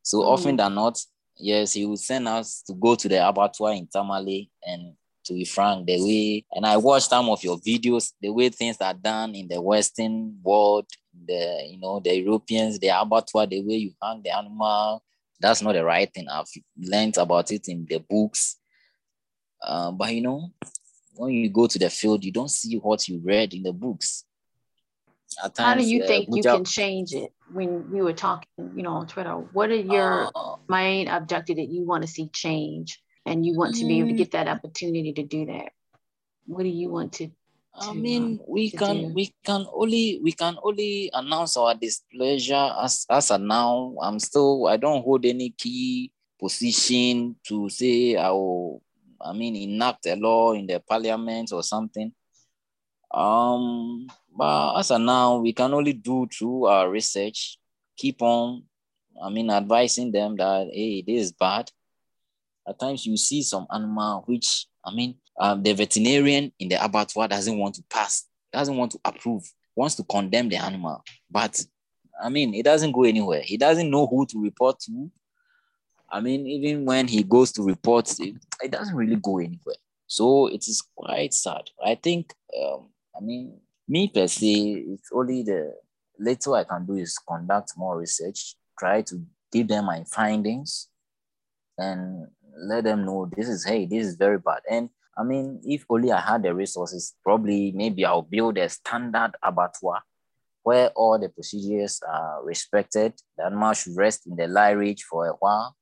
So 0.03 0.19
mm-hmm. 0.21 0.29
often 0.29 0.57
than 0.57 0.75
not, 0.75 0.99
yes, 1.37 1.75
he 1.75 1.87
would 1.87 1.99
send 2.01 2.29
us 2.29 2.63
to 2.67 2.75
go 2.75 2.95
to 2.95 3.09
the 3.09 3.27
abattoir 3.27 3.73
in 3.73 3.87
Tamale 3.87 4.51
and 4.67 4.95
to 5.25 5.35
be 5.35 5.45
frank, 5.45 5.87
the 5.87 6.03
way 6.03 6.45
and 6.53 6.67
I 6.67 6.77
watched 6.77 7.09
some 7.09 7.29
of 7.29 7.45
your 7.45 7.59
videos, 7.59 8.13
the 8.21 8.31
way 8.31 8.49
things 8.49 8.79
are 8.81 8.95
done 8.95 9.35
in 9.35 9.47
the 9.47 9.61
Western 9.61 10.37
world, 10.43 10.87
the 11.27 11.69
you 11.69 11.79
know, 11.79 12.01
the 12.01 12.19
Europeans, 12.19 12.79
the 12.79 12.89
abattoir, 12.89 13.47
the 13.47 13.63
way 13.63 13.77
you 13.77 13.93
hang 14.03 14.23
the 14.23 14.37
animal, 14.37 15.03
that's 15.43 15.63
not 15.63 15.73
the 15.73 15.85
right 15.85 16.13
thing. 16.13 16.27
I've 16.31 16.47
learned 16.79 17.19
about 17.19 17.51
it 17.51 17.69
in 17.69 17.87
the 17.89 17.99
books. 17.99 18.57
Uh, 19.63 19.91
but 19.93 20.15
you 20.15 20.23
know, 20.23 20.53
when 21.15 21.33
you 21.33 21.51
go 21.51 21.67
to 21.67 21.79
the 21.79 21.91
field, 21.91 22.25
you 22.25 22.33
don't 22.33 22.51
see 22.51 22.77
what 22.77 23.07
you 23.09 23.21
read 23.23 23.55
in 23.55 23.63
the 23.63 23.73
books. 23.73 24.25
Times, 25.41 25.59
How 25.59 25.75
do 25.75 25.85
you 25.85 26.05
uh, 26.05 26.07
think 26.07 26.29
you 26.31 26.43
can 26.43 26.65
change 26.65 27.13
it? 27.15 27.33
When 27.51 27.91
we 27.91 28.03
were 28.03 28.13
talking, 28.13 28.49
you 28.77 28.83
know, 28.83 28.93
on 28.93 29.07
Twitter, 29.07 29.33
what 29.33 29.71
are 29.71 29.75
your 29.75 30.31
uh, 30.35 30.57
main 30.69 31.09
objective 31.09 31.57
that 31.57 31.69
you 31.69 31.85
want 31.85 32.03
to 32.03 32.09
see 32.09 32.29
change? 32.29 33.03
and 33.25 33.47
you 33.47 33.57
want 33.57 33.77
to 33.77 33.87
be 33.87 34.01
able 34.01 34.09
to 34.09 34.15
mm. 34.15 34.19
get 34.19 34.33
that 34.33 34.49
opportunity 34.49 35.13
to 35.13 35.23
do 35.23 35.47
that 35.47 35.69
what 36.47 36.63
do 36.63 36.69
you 36.69 36.89
want 36.91 37.13
to, 37.15 37.27
to 37.27 37.33
I 37.75 37.93
mean, 37.95 38.39
we 38.47 38.71
can 38.71 39.09
do? 39.09 39.15
we 39.15 39.35
can 39.45 39.67
only 39.73 40.21
we 40.23 40.33
can 40.33 40.59
only 40.63 41.11
announce 41.13 41.57
our 41.57 41.75
displeasure 41.75 42.71
as 42.81 43.07
as 43.09 43.31
of 43.31 43.41
now. 43.41 43.95
I'm 44.01 44.19
still 44.19 44.69
I 44.69 44.77
don't 44.77 45.03
hold 45.03 45.25
any 45.25 45.51
key 45.51 46.13
position 46.39 47.37
to 47.49 47.69
say 47.69 48.17
I 48.17 48.31
will 48.31 48.83
I 49.21 49.33
mean 49.33 49.57
enact 49.57 50.07
a 50.07 50.17
law 50.17 50.53
in 50.53 50.67
the 50.67 50.81
parliament 50.81 51.53
or 51.53 51.63
something. 51.63 52.13
Um, 53.11 54.07
but 54.37 54.79
as 54.79 54.91
of 54.91 55.01
now, 55.01 55.39
we 55.39 55.53
can 55.53 55.73
only 55.75 55.93
do 55.93 56.27
through 56.27 56.65
our 56.65 56.89
research, 56.89 57.59
keep 57.97 58.23
on, 58.23 58.65
I 59.23 59.29
mean, 59.29 59.51
advising 59.51 60.13
them 60.13 60.37
that 60.37 60.69
hey, 60.73 61.03
this 61.03 61.25
is 61.27 61.33
bad 61.33 61.71
at 62.67 62.79
times 62.79 63.07
you 63.07 63.17
see 63.17 63.43
some 63.43 63.67
animal 63.73 64.23
which 64.27 64.67
I 64.85 64.95
mean 64.95 65.17
um, 65.39 65.63
the 65.63 65.73
veterinarian 65.73 66.53
in 66.59 66.69
the 66.69 66.83
abattoir 66.83 67.29
doesn't 67.29 67.59
want 67.59 67.75
to 67.77 67.83
pass, 67.91 68.27
doesn't 68.53 68.77
want 68.77 68.93
to 68.93 69.01
approve, 69.05 69.43
wants 69.75 69.95
to 69.97 70.05
condemn 70.05 70.49
the 70.49 70.57
animal, 70.57 71.03
but 71.31 71.61
I 72.23 72.29
mean 72.29 72.55
it 72.55 72.65
doesn't 72.65 72.93
go 72.93 73.05
anywhere. 73.05 73.43
He 73.43 73.57
doesn't 73.57 73.91
know 73.91 74.07
who 74.07 74.27
to 74.27 74.43
report 74.43 74.79
to. 74.81 75.11
I 76.11 76.21
mean, 76.21 76.47
even 76.47 76.85
when 76.85 77.09
he 77.09 77.23
goes 77.23 77.53
to 77.53 77.63
report, 77.63 78.15
it, 78.21 78.35
it 78.63 78.71
doesn't 78.71 78.95
really 78.95 79.17
go 79.17 79.39
anywhere. 79.39 79.77
So 80.07 80.49
it 80.49 80.69
is 80.69 80.83
quite 80.95 81.33
sad. 81.33 81.63
I 81.83 81.95
think, 81.95 82.35
um, 82.63 82.91
I 83.17 83.21
mean, 83.21 83.59
me 83.89 84.09
per 84.09 84.27
se, 84.27 84.85
it's 84.89 85.09
only 85.11 85.43
the 85.43 85.75
little 86.19 86.55
I 86.55 86.65
can 86.65 86.85
do 86.85 86.97
is 86.97 87.17
conduct 87.17 87.73
more 87.79 87.99
research, 87.99 88.57
try 88.79 89.01
to 89.01 89.23
give 89.51 89.69
them 89.69 89.87
my 89.87 90.05
findings, 90.05 90.89
and 91.79 92.29
let 92.57 92.85
them 92.85 93.05
know 93.05 93.31
this 93.35 93.49
is 93.49 93.65
hey 93.65 93.87
this 93.87 94.07
is 94.07 94.17
very 94.17 94.39
bad 94.39 94.61
and 94.71 94.89
i 95.17 95.23
mean 95.23 95.61
if 95.65 95.85
only 95.89 96.11
i 96.13 96.21
had 96.21 96.43
the 96.43 96.55
resources 96.55 97.15
probably 97.23 97.73
maybe 97.73 98.05
i'll 98.05 98.23
build 98.23 98.59
a 98.59 98.69
standard 98.69 99.33
abattoir 99.43 100.03
where 100.63 100.91
all 100.91 101.19
the 101.19 101.29
procedures 101.29 102.01
are 102.09 102.45
respected 102.45 103.13
the 103.37 103.45
animal 103.45 103.73
should 103.73 103.97
rest 103.97 104.27
in 104.27 104.37
the 104.37 104.45
lairage 104.45 105.01
for 105.03 105.27
a 105.27 105.33
while 105.33 105.77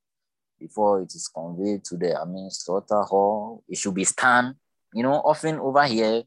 before 0.59 1.01
it 1.01 1.13
is 1.15 1.29
conveyed 1.29 1.85
to 1.85 1.97
the 1.97 2.19
i 2.21 2.25
mean 2.25 2.51
slaughter 2.51 3.03
hall. 3.03 3.63
It 3.69 3.79
should 3.79 3.95
be 3.95 4.05
stand 4.05 4.55
you 4.95 5.03
know 5.03 5.15
often 5.15 5.59
over 5.59 5.85
here 5.85 6.23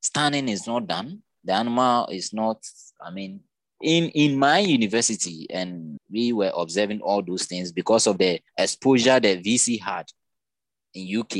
standing 0.00 0.48
is 0.50 0.66
not 0.66 0.86
done. 0.86 1.22
The 1.44 1.52
animal 1.52 2.06
is 2.08 2.32
not 2.32 2.58
i 3.00 3.10
mean 3.10 3.40
in 3.82 4.08
in 4.10 4.38
my 4.38 4.58
university 4.58 5.46
and 5.50 5.98
we 6.10 6.32
were 6.32 6.52
observing 6.56 7.00
all 7.00 7.22
those 7.22 7.44
things 7.44 7.72
because 7.72 8.06
of 8.06 8.18
the 8.18 8.40
exposure 8.56 9.20
that 9.20 9.42
vc 9.42 9.80
had 9.80 10.06
in 10.94 11.20
uk 11.20 11.36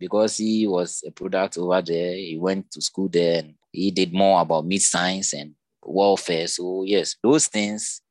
because 0.00 0.38
he 0.38 0.66
was 0.66 1.04
a 1.06 1.10
product 1.12 1.56
over 1.56 1.80
there 1.80 2.14
he 2.14 2.36
went 2.38 2.68
to 2.72 2.80
school 2.80 3.08
there 3.08 3.40
and 3.40 3.54
he 3.70 3.92
did 3.92 4.12
more 4.12 4.40
about 4.40 4.66
meat 4.66 4.82
science 4.82 5.32
and 5.34 5.54
welfare 5.82 6.48
so 6.48 6.82
yes 6.84 7.14
those 7.22 7.46
things 7.46 8.02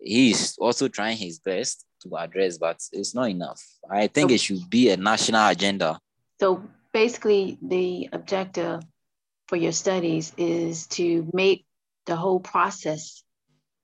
he's 0.00 0.56
also 0.58 0.86
trying 0.88 1.16
his 1.16 1.38
best 1.40 1.84
to 2.02 2.16
address 2.16 2.58
but 2.58 2.80
it's 2.92 3.14
not 3.14 3.30
enough. 3.30 3.60
I 3.90 4.06
think 4.06 4.30
so, 4.30 4.34
it 4.34 4.40
should 4.40 4.70
be 4.70 4.90
a 4.90 4.96
national 4.96 5.48
agenda. 5.48 5.98
So 6.40 6.62
basically 6.92 7.58
the 7.62 8.08
objective 8.12 8.82
for 9.48 9.56
your 9.56 9.72
studies 9.72 10.32
is 10.36 10.86
to 10.88 11.28
make 11.32 11.64
the 12.06 12.16
whole 12.16 12.40
process 12.40 13.22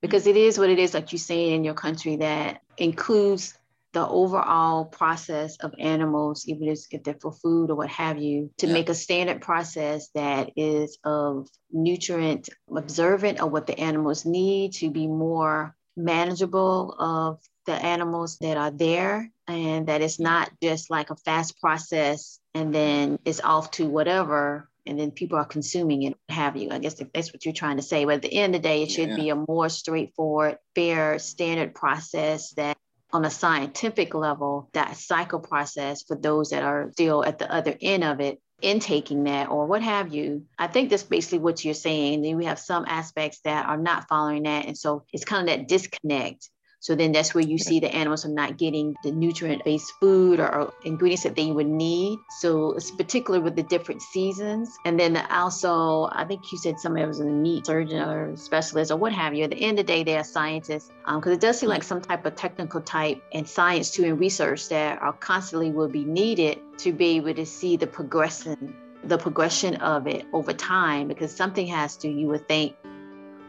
because 0.01 0.27
it 0.27 0.37
is 0.37 0.59
what 0.59 0.71
it 0.71 0.79
is 0.79 0.95
like 0.95 1.13
you 1.13 1.19
say 1.19 1.53
in 1.53 1.65
your 1.65 1.75
country 1.75 2.17
that 2.17 2.61
includes 2.77 3.59
the 3.95 4.07
overall 4.07 4.85
process 4.85 5.57
of 5.59 5.73
animals 5.79 6.45
even 6.49 6.69
if 6.69 7.03
they're 7.05 7.17
for 7.23 7.33
food 7.33 7.71
or 7.71 7.77
what 7.77 7.89
have 7.89 8.19
you 8.19 8.51
to 8.59 8.67
yeah. 8.67 8.73
make 8.73 8.89
a 8.89 8.95
standard 8.95 9.41
process 9.41 10.09
that 10.15 10.51
is 10.57 10.99
of 11.05 11.49
nutrient 11.73 12.49
observant 12.77 13.41
of 13.41 13.53
what 13.53 13.67
the 13.67 13.79
animals 13.79 14.27
need 14.27 14.73
to 14.73 14.91
be 14.91 15.07
more 15.07 15.75
manageable 15.97 16.95
of 16.99 17.41
the 17.67 17.73
animals 17.73 18.37
that 18.39 18.57
are 18.57 18.73
there 18.73 19.31
and 19.47 19.87
that 19.87 20.03
it's 20.03 20.19
not 20.19 20.51
just 20.61 20.91
like 20.91 21.11
a 21.11 21.17
fast 21.17 21.61
process 21.61 22.41
and 22.53 22.75
then 22.75 23.19
it's 23.25 23.41
off 23.41 23.71
to 23.71 23.89
whatever 23.89 24.69
and 24.87 24.99
then 24.99 25.13
people 25.13 25.39
are 25.39 25.45
consuming 25.45 26.03
it, 26.03 26.17
what 26.27 26.37
have 26.37 26.57
you. 26.57 26.71
I 26.71 26.79
guess 26.79 27.01
that's 27.15 27.33
what 27.33 27.45
you're 27.45 27.55
trying 27.55 27.79
to 27.79 27.83
say. 27.83 28.05
But 28.05 28.17
at 28.17 28.23
the 28.23 28.35
end 28.35 28.55
of 28.55 28.61
the 28.61 28.69
day, 28.69 28.83
it 28.83 28.91
should 28.91 29.11
yeah. 29.11 29.17
be 29.17 29.31
a 29.31 29.35
more 29.35 29.71
straightforward, 29.71 30.59
fair, 30.75 31.19
standard 31.19 31.75
process 31.75 32.51
that 32.55 32.77
on 33.15 33.25
a 33.25 33.31
scientific 33.31 34.13
level, 34.13 34.69
that 34.73 34.97
cycle 34.97 35.39
process 35.39 36.03
for 36.03 36.17
those 36.17 36.51
that 36.51 36.65
are 36.65 36.91
still 36.93 37.25
at 37.25 37.39
the 37.39 37.51
other 37.51 37.77
end 37.81 38.03
of 38.03 38.21
it, 38.21 38.41
intaking 38.61 39.25
that 39.25 39.49
or 39.49 39.67
what 39.67 39.83
have 39.83 40.13
you. 40.13 40.45
I 40.59 40.67
think 40.67 40.91
that's 40.91 41.05
basically 41.05 41.39
what 41.39 41.65
you're 41.65 41.75
saying. 41.75 42.23
Then 42.23 42.37
we 42.37 42.47
have 42.47 42.59
some 42.59 42.85
aspects 42.87 43.41
that 43.45 43.67
are 43.67 43.77
not 43.77 44.09
following 44.09 44.43
that. 44.43 44.67
And 44.67 44.77
so 44.77 45.05
it's 45.13 45.25
kind 45.25 45.49
of 45.49 45.57
that 45.57 45.69
disconnect 45.69 46.51
so 46.85 46.95
then 46.95 47.13
that's 47.13 47.35
where 47.35 47.43
you 47.43 47.57
see 47.57 47.81
the 47.81 47.89
animals 47.95 48.27
are 48.27 48.29
not 48.29 48.59
getting 48.59 48.95
the 49.03 49.11
nutrient 49.11 49.65
based 49.65 49.95
food 50.01 50.39
or, 50.39 50.55
or, 50.55 50.75
ingredients 50.85 51.23
that 51.23 51.35
they 51.35 51.51
would 51.51 51.67
need. 51.67 52.19
So 52.41 52.73
it's 52.73 52.91
particular 52.91 53.41
with 53.41 53.57
the 53.57 53.63
different 53.63 54.03
seasons. 54.03 54.69
And 54.85 55.01
then 55.01 55.17
also, 55.31 56.11
I 56.13 56.27
think 56.29 56.53
you 56.53 56.59
said 56.59 56.79
somebody 56.79 57.07
was 57.07 57.21
a 57.21 57.25
meat 57.25 57.65
surgeon 57.65 58.03
or 58.03 58.37
specialist 58.37 58.91
or 58.91 58.99
what 58.99 59.15
have 59.15 59.33
you. 59.33 59.45
At 59.45 59.53
the 59.53 59.65
end 59.65 59.79
of 59.79 59.87
the 59.87 59.93
day, 59.95 60.05
they 60.05 60.19
are 60.19 60.25
scientists 60.25 60.91
because 61.07 61.27
um, 61.27 61.33
it 61.33 61.41
does 61.41 61.59
seem 61.59 61.71
like 61.71 61.85
some 61.85 62.03
type 62.03 62.27
of 62.27 62.37
technical 62.37 62.83
type 62.83 63.23
and 63.33 63.49
science 63.49 63.91
too 63.91 64.05
and 64.05 64.21
research 64.21 64.69
that 64.69 65.01
are 65.01 65.15
constantly 65.15 65.71
will 65.71 65.89
be 65.89 66.05
needed 66.05 66.59
to 66.81 66.93
be 66.93 67.17
able 67.17 67.33
to 67.33 67.47
see 67.47 67.79
the 67.79 67.87
progression 67.87 68.77
the 69.05 69.17
progression 69.17 69.77
of 69.77 70.07
it 70.07 70.27
over 70.35 70.53
time 70.53 71.09
because 71.09 71.35
something 71.35 71.67
has 71.67 71.97
to 71.97 72.09
you 72.09 72.27
would 72.27 72.47
think 72.47 72.75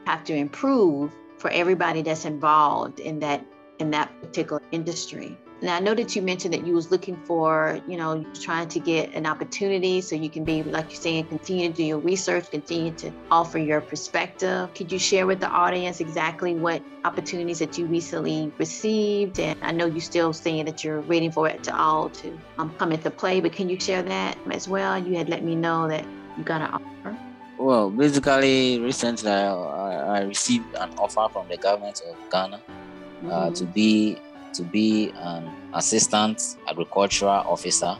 have 0.05 0.23
to 0.23 0.33
improve 0.33 1.11
for 1.37 1.49
everybody 1.51 2.01
that's 2.01 2.25
involved 2.25 2.99
in 2.99 3.19
that 3.19 3.45
in 3.79 3.91
that 3.91 4.09
particular 4.21 4.61
industry. 4.71 5.37
Now 5.61 5.77
I 5.77 5.79
know 5.79 5.93
that 5.93 6.15
you 6.15 6.21
mentioned 6.21 6.53
that 6.53 6.67
you 6.67 6.73
was 6.73 6.91
looking 6.91 7.15
for, 7.25 7.79
you 7.87 7.97
know, 7.97 8.23
trying 8.33 8.67
to 8.69 8.79
get 8.79 9.13
an 9.13 9.25
opportunity 9.25 10.01
so 10.01 10.15
you 10.15 10.29
can 10.29 10.43
be, 10.43 10.63
like 10.63 10.91
you're 10.91 11.01
saying, 11.01 11.27
continue 11.27 11.69
to 11.69 11.73
do 11.73 11.83
your 11.83 11.99
research, 11.99 12.51
continue 12.51 12.91
to 12.93 13.11
offer 13.31 13.57
your 13.57 13.79
perspective. 13.79 14.73
Could 14.73 14.91
you 14.91 14.99
share 14.99 15.25
with 15.25 15.39
the 15.39 15.47
audience 15.47 16.01
exactly 16.01 16.55
what 16.55 16.83
opportunities 17.05 17.59
that 17.59 17.77
you 17.77 17.85
recently 17.85 18.51
received? 18.57 19.39
And 19.39 19.57
I 19.61 19.71
know 19.71 19.85
you're 19.85 20.01
still 20.01 20.33
saying 20.33 20.65
that 20.65 20.83
you're 20.83 21.01
waiting 21.01 21.31
for 21.31 21.47
it 21.47 21.63
to 21.63 21.75
all 21.75 22.09
to 22.09 22.37
um, 22.57 22.75
come 22.77 22.91
into 22.91 23.09
play, 23.09 23.39
but 23.39 23.53
can 23.53 23.69
you 23.69 23.79
share 23.79 24.03
that 24.03 24.37
as 24.51 24.67
well? 24.67 24.97
You 24.97 25.17
had 25.17 25.29
let 25.29 25.43
me 25.43 25.55
know 25.55 25.87
that 25.87 26.05
you 26.37 26.43
got 26.43 26.61
an 26.61 26.67
offer. 26.71 27.17
Well, 27.57 27.89
basically, 27.89 28.79
recently 28.79 29.31
I, 29.31 30.17
I 30.17 30.21
received 30.23 30.75
an 30.75 30.91
offer 30.97 31.27
from 31.31 31.47
the 31.47 31.57
government 31.57 32.01
of 32.07 32.15
Ghana 32.29 32.57
uh, 32.57 33.29
mm-hmm. 33.29 33.53
to 33.53 33.65
be 33.65 34.17
to 34.53 34.63
be 34.63 35.11
an 35.17 35.49
assistant 35.73 36.57
agricultural 36.67 37.43
officer. 37.47 37.97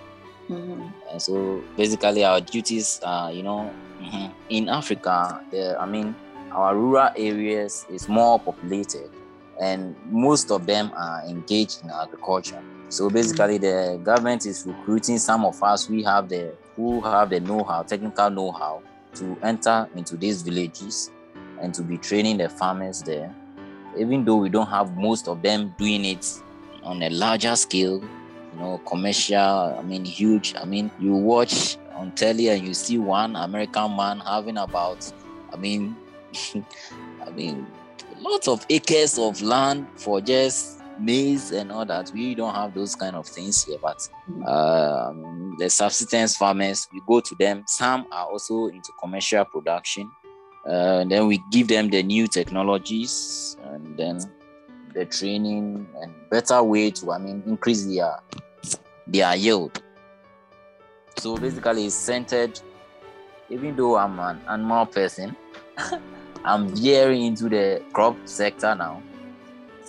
Mm-hmm. 0.50 0.88
And 1.12 1.22
so 1.22 1.63
basically, 1.76 2.24
our 2.24 2.41
duties 2.41 3.00
are, 3.04 3.32
you 3.32 3.44
know, 3.44 3.72
mm-hmm. 4.02 4.32
in 4.50 4.70
Africa, 4.70 5.41
the, 5.52 5.78
I 5.80 5.86
mean, 5.86 6.15
our 6.52 6.76
rural 6.76 7.10
areas 7.15 7.86
is 7.89 8.08
more 8.08 8.39
populated, 8.39 9.10
and 9.62 9.96
most 10.10 10.52
of 10.52 10.65
them 10.65 10.91
are 10.96 11.24
engaged 11.28 11.84
in 11.84 11.89
agriculture. 11.89 12.62
So 12.89 13.10
basically, 13.10 13.58
mm-hmm. 13.58 13.98
the 13.98 14.04
government 14.04 14.46
is 14.46 14.65
recruiting 14.68 15.18
some 15.18 15.46
of 15.46 15.62
us. 15.63 15.89
We 15.89 16.04
have 16.04 16.30
the 16.30 16.54
who 16.76 17.00
have 17.02 17.30
the 17.30 17.39
know-how, 17.39 17.84
technical 17.84 18.30
know-how 18.30 18.82
to 19.15 19.38
enter 19.43 19.88
into 19.95 20.17
these 20.17 20.41
villages 20.41 21.12
and 21.62 21.73
to 21.73 21.82
be 21.82 21.97
training 21.97 22.38
the 22.38 22.49
farmers 22.49 23.01
there, 23.01 23.34
even 23.97 24.25
though 24.25 24.38
we 24.38 24.49
don't 24.49 24.67
have 24.67 24.95
most 24.97 25.28
of 25.28 25.41
them 25.41 25.73
doing 25.78 26.06
it 26.06 26.41
on 26.84 27.01
a 27.01 27.10
larger 27.10 27.56
scale, 27.56 28.01
you 28.54 28.60
know, 28.60 28.78
commercial, 28.86 29.38
I 29.38 29.82
mean, 29.82 30.06
huge. 30.06 30.56
I 30.56 30.65
mean, 30.65 30.91
you 30.99 31.13
watch 31.13 31.78
on 31.93 32.12
telly 32.12 32.49
and 32.49 32.65
you 32.65 32.73
see 32.73 32.97
one 32.97 33.36
American 33.36 33.95
man 33.95 34.19
having 34.19 34.58
about, 34.58 35.12
I 35.51 35.58
mean, 35.58 35.95
I 37.25 37.30
mean, 37.32 37.67
lots 38.19 38.47
of 38.47 38.65
acres 38.69 39.17
of 39.17 39.41
land 39.41 39.88
for 39.95 40.21
just 40.21 40.75
maize 41.00 41.52
and 41.52 41.72
all 41.72 41.86
that. 41.86 42.12
We 42.14 42.36
don't 42.36 42.54
have 42.54 42.74
those 42.74 42.96
kind 42.96 43.16
of 43.16 43.28
things 43.28 43.64
here, 43.64 43.78
but 43.82 44.08
um, 44.48 45.56
the 45.60 45.70
subsistence 45.70 46.36
farmers, 46.36 46.88
we 46.94 47.02
go 47.08 47.20
to 47.20 47.36
them. 47.36 47.64
Some 47.68 48.08
are 48.12 48.28
also 48.28 48.68
into 48.68 48.92
commercial 49.00 49.46
production. 49.46 50.10
Uh, 50.68 51.00
and 51.02 51.12
then 51.12 51.28
we 51.28 51.42
give 51.52 51.68
them 51.68 51.90
the 51.90 52.02
new 52.02 52.28
technologies 52.28 53.56
and 53.64 53.98
then 53.98 54.20
the 54.94 55.06
training 55.06 55.88
and 56.02 56.14
better 56.30 56.64
way 56.64 56.90
to, 56.90 57.12
I 57.12 57.20
mean, 57.20 57.44
increase 57.46 57.86
their 57.86 58.20
their 59.08 59.36
yield. 59.36 59.82
So 61.18 61.38
basically, 61.38 61.86
it's 61.86 61.96
centered. 61.96 62.60
Even 63.50 63.76
though 63.76 63.96
I'm 63.96 64.20
an 64.20 64.42
animal 64.50 64.88
person, 64.88 65.36
I'm 66.46 66.70
veering 66.70 67.22
into 67.22 67.48
the 67.48 67.84
crop 67.94 68.18
sector 68.26 68.74
now 68.74 69.04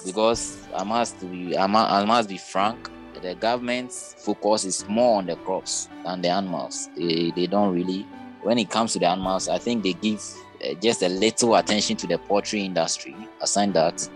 because 0.05 0.59
I 0.75 0.85
must 0.85 1.21
be 1.21 1.57
I 1.57 1.67
must, 1.67 2.29
be 2.29 2.39
frank. 2.39 2.91
The 3.23 3.35
government's 3.35 4.15
focus 4.19 4.65
is 4.65 4.87
more 4.89 5.19
on 5.19 5.27
the 5.27 5.37
crops 5.37 5.89
than 6.05 6.21
the 6.21 6.29
animals. 6.29 6.91
They, 6.97 7.33
they 7.35 7.47
don't 7.47 7.75
really. 7.75 8.03
When 8.43 8.59
it 8.59 8.71
comes 8.71 8.93
to 8.93 8.99
the 8.99 9.07
animals, 9.07 9.49
I 9.49 9.59
think 9.59 9.83
they 9.83 9.95
give 9.95 10.23
uh, 10.63 10.75
just 10.75 11.03
a 11.03 11.09
little 11.09 11.57
attention 11.57 11.97
to 11.97 12.07
the 12.07 12.19
poultry 12.19 12.61
industry. 12.61 13.17
Aside 13.41 13.73
that, 13.75 14.09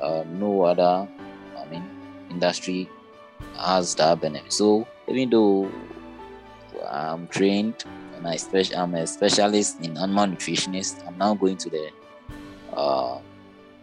uh, 0.00 0.24
no 0.28 0.62
other, 0.62 1.08
I 1.58 1.64
mean, 1.70 1.82
industry 2.30 2.88
has 3.58 3.94
that 3.96 4.20
benefit. 4.20 4.52
So 4.52 4.86
even 5.08 5.30
though 5.30 5.70
I'm 6.88 7.26
trained 7.28 7.84
and 8.16 8.28
I 8.28 8.36
spe- 8.36 8.76
I'm 8.76 8.94
a 8.94 9.06
specialist 9.06 9.80
in 9.80 9.96
animal 9.96 10.26
nutritionist, 10.26 11.04
I'm 11.06 11.16
now 11.18 11.34
going 11.34 11.56
to 11.56 11.70
the 11.70 11.90
uh, 12.72 13.18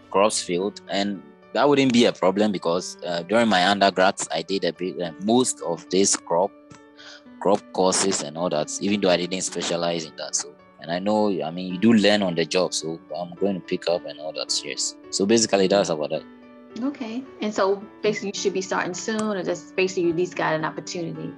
crops 0.10 0.41
field, 0.41 0.82
and 0.89 1.21
that 1.54 1.68
wouldn't 1.68 1.94
be 1.94 2.06
a 2.06 2.12
problem 2.14 2.52
because 2.52 2.98
uh, 3.06 3.24
during 3.24 3.48
my 3.48 3.68
undergrads 3.68 4.28
I 4.32 4.42
did 4.42 4.64
a 4.66 4.74
bit 4.74 5.02
uh, 5.02 5.12
most 5.24 5.62
of 5.62 5.90
this 5.90 6.16
crop 6.16 6.52
crop 7.40 7.62
courses 7.74 8.22
and 8.22 8.38
all 8.38 8.50
that. 8.50 8.72
Even 8.82 9.02
though 9.02 9.10
I 9.10 9.18
didn't 9.18 9.42
specialize 9.42 10.06
in 10.06 10.16
that, 10.18 10.36
so 10.36 10.54
and 10.80 10.92
I 10.92 11.00
know 11.00 11.30
I 11.44 11.52
mean 11.52 11.74
you 11.74 11.80
do 11.80 11.94
learn 11.94 12.22
on 12.24 12.36
the 12.36 12.46
job, 12.46 12.74
so 12.74 13.00
I'm 13.18 13.34
going 13.36 13.56
to 13.56 13.62
pick 13.62 13.88
up 13.88 14.06
and 14.06 14.20
all 14.20 14.34
that. 14.34 14.62
Yes. 14.64 14.96
So 15.10 15.26
basically, 15.26 15.68
that's 15.68 15.90
about 15.90 16.12
that. 16.12 16.24
Okay. 16.80 17.24
And 17.42 17.54
so 17.54 17.84
basically, 18.02 18.30
you 18.30 18.40
should 18.42 18.54
be 18.54 18.62
starting 18.62 18.94
soon, 18.94 19.22
or 19.22 19.44
just 19.44 19.76
basically, 19.76 20.04
you 20.04 20.10
at 20.12 20.16
least 20.16 20.36
got 20.36 20.54
an 20.54 20.64
opportunity, 20.64 21.34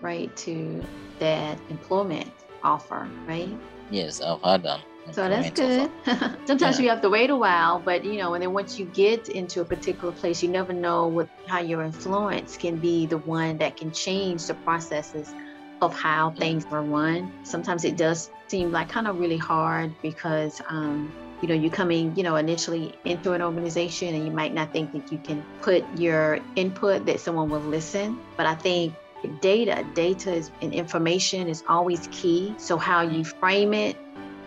right, 0.00 0.34
to 0.38 0.82
that 1.18 1.58
employment 1.68 2.30
offer, 2.62 3.08
right? 3.26 3.50
Yes, 3.90 4.20
I've 4.20 4.40
had 4.42 4.62
them. 4.62 4.80
So 5.10 5.28
that's 5.28 5.50
good. 5.50 5.90
Sometimes 6.46 6.78
yeah. 6.78 6.82
you 6.82 6.88
have 6.90 7.00
to 7.02 7.10
wait 7.10 7.30
a 7.30 7.36
while, 7.36 7.80
but 7.80 8.04
you 8.04 8.18
know, 8.18 8.34
and 8.34 8.42
then 8.42 8.52
once 8.52 8.78
you 8.78 8.86
get 8.86 9.28
into 9.28 9.60
a 9.60 9.64
particular 9.64 10.12
place, 10.12 10.42
you 10.42 10.48
never 10.48 10.72
know 10.72 11.08
what 11.08 11.28
how 11.46 11.58
your 11.58 11.82
influence 11.82 12.56
can 12.56 12.76
be 12.76 13.06
the 13.06 13.18
one 13.18 13.58
that 13.58 13.76
can 13.76 13.90
change 13.92 14.46
the 14.46 14.54
processes 14.54 15.34
of 15.80 15.92
how 15.92 16.30
things 16.30 16.64
are 16.70 16.82
run. 16.82 17.32
Sometimes 17.42 17.84
it 17.84 17.96
does 17.96 18.30
seem 18.46 18.70
like 18.70 18.88
kind 18.88 19.08
of 19.08 19.18
really 19.18 19.36
hard 19.36 19.92
because 20.00 20.62
um, 20.68 21.12
you 21.42 21.48
know, 21.48 21.54
you're 21.54 21.72
coming, 21.72 22.14
you 22.16 22.22
know, 22.22 22.36
initially 22.36 22.94
into 23.04 23.32
an 23.32 23.42
organization 23.42 24.14
and 24.14 24.24
you 24.24 24.30
might 24.30 24.54
not 24.54 24.72
think 24.72 24.92
that 24.92 25.10
you 25.10 25.18
can 25.18 25.44
put 25.60 25.84
your 25.98 26.38
input 26.54 27.04
that 27.06 27.18
someone 27.18 27.50
will 27.50 27.58
listen. 27.60 28.18
But 28.36 28.46
I 28.46 28.54
think 28.54 28.94
data, 29.40 29.84
data 29.94 30.32
is, 30.32 30.52
and 30.62 30.72
information 30.72 31.48
is 31.48 31.64
always 31.68 32.08
key. 32.12 32.54
So 32.58 32.78
how 32.78 33.02
you 33.02 33.24
frame 33.24 33.74
it 33.74 33.96